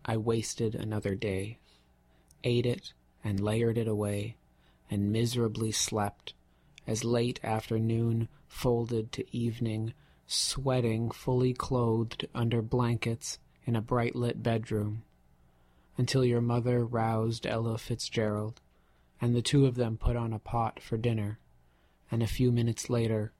I 0.06 0.16
wasted 0.16 0.74
another 0.74 1.14
day, 1.14 1.58
ate 2.44 2.66
it 2.66 2.92
and 3.24 3.40
layered 3.40 3.79
it 3.79 3.88
away, 3.88 4.37
and 4.90 5.12
miserably 5.12 5.72
slept 5.72 6.35
as 6.87 7.05
late 7.05 7.38
afternoon 7.44 8.29
folded 8.46 9.12
to 9.12 9.37
evening, 9.37 9.92
sweating 10.27 11.11
fully 11.11 11.53
clothed 11.53 12.27
under 12.35 12.62
blankets 12.62 13.38
in 13.66 13.77
a 13.77 13.83
bright 13.83 14.16
lit 14.16 14.42
bedroom 14.42 15.03
until 15.98 16.24
your 16.24 16.40
mother 16.40 16.87
roused 16.87 17.46
Ella 17.46 17.77
Fitzgerald, 17.77 18.61
and 19.20 19.35
the 19.35 19.42
two 19.42 19.66
of 19.66 19.74
them 19.74 19.98
put 19.98 20.16
on 20.16 20.33
a 20.33 20.38
pot 20.38 20.81
for 20.81 20.96
dinner, 20.96 21.38
and 22.11 22.22
a 22.22 22.27
few 22.27 22.53
minutes 22.53 22.88
later 22.88 23.33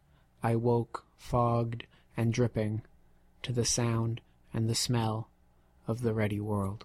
I 0.43 0.57
woke 0.57 1.07
fogged 1.17 1.87
and 2.17 2.33
dripping 2.33 2.83
to 3.43 3.53
the 3.53 3.65
sound 3.65 4.21
and 4.53 4.69
the 4.69 4.75
smell 4.75 5.31
of 5.87 6.03
the 6.03 6.13
ready 6.13 6.41
world. 6.41 6.85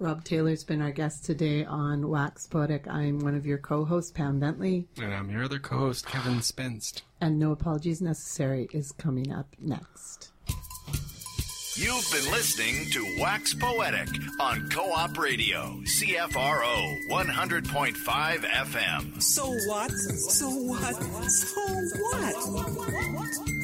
Rob 0.00 0.24
Taylor's 0.24 0.64
been 0.64 0.82
our 0.82 0.90
guest 0.90 1.24
today 1.24 1.64
on 1.64 2.08
Wax 2.08 2.46
Poetic. 2.46 2.86
I'm 2.88 3.20
one 3.20 3.34
of 3.36 3.46
your 3.46 3.58
co-hosts, 3.58 4.10
Pam 4.10 4.40
Bentley, 4.40 4.86
And 5.00 5.14
I'm 5.14 5.30
your 5.30 5.44
other 5.44 5.58
co-host, 5.58 6.06
Kevin 6.06 6.40
Spenst. 6.40 7.02
and 7.20 7.38
No 7.38 7.52
Apologies 7.52 8.02
Necessary 8.02 8.68
is 8.72 8.92
coming 8.92 9.32
up 9.32 9.46
next. 9.60 10.32
You've 11.76 12.08
been 12.12 12.30
listening 12.30 12.88
to 12.92 13.16
Wax 13.20 13.52
Poetic 13.54 14.08
on 14.40 14.68
Co 14.70 14.92
op 14.92 15.16
Radio, 15.18 15.80
CFRO 15.84 17.08
100.5 17.10 17.94
FM. 18.44 19.22
So 19.22 19.46
what? 19.68 19.90
So 19.90 20.48
what? 20.50 20.94
So 21.30 21.60
what? 22.10 23.63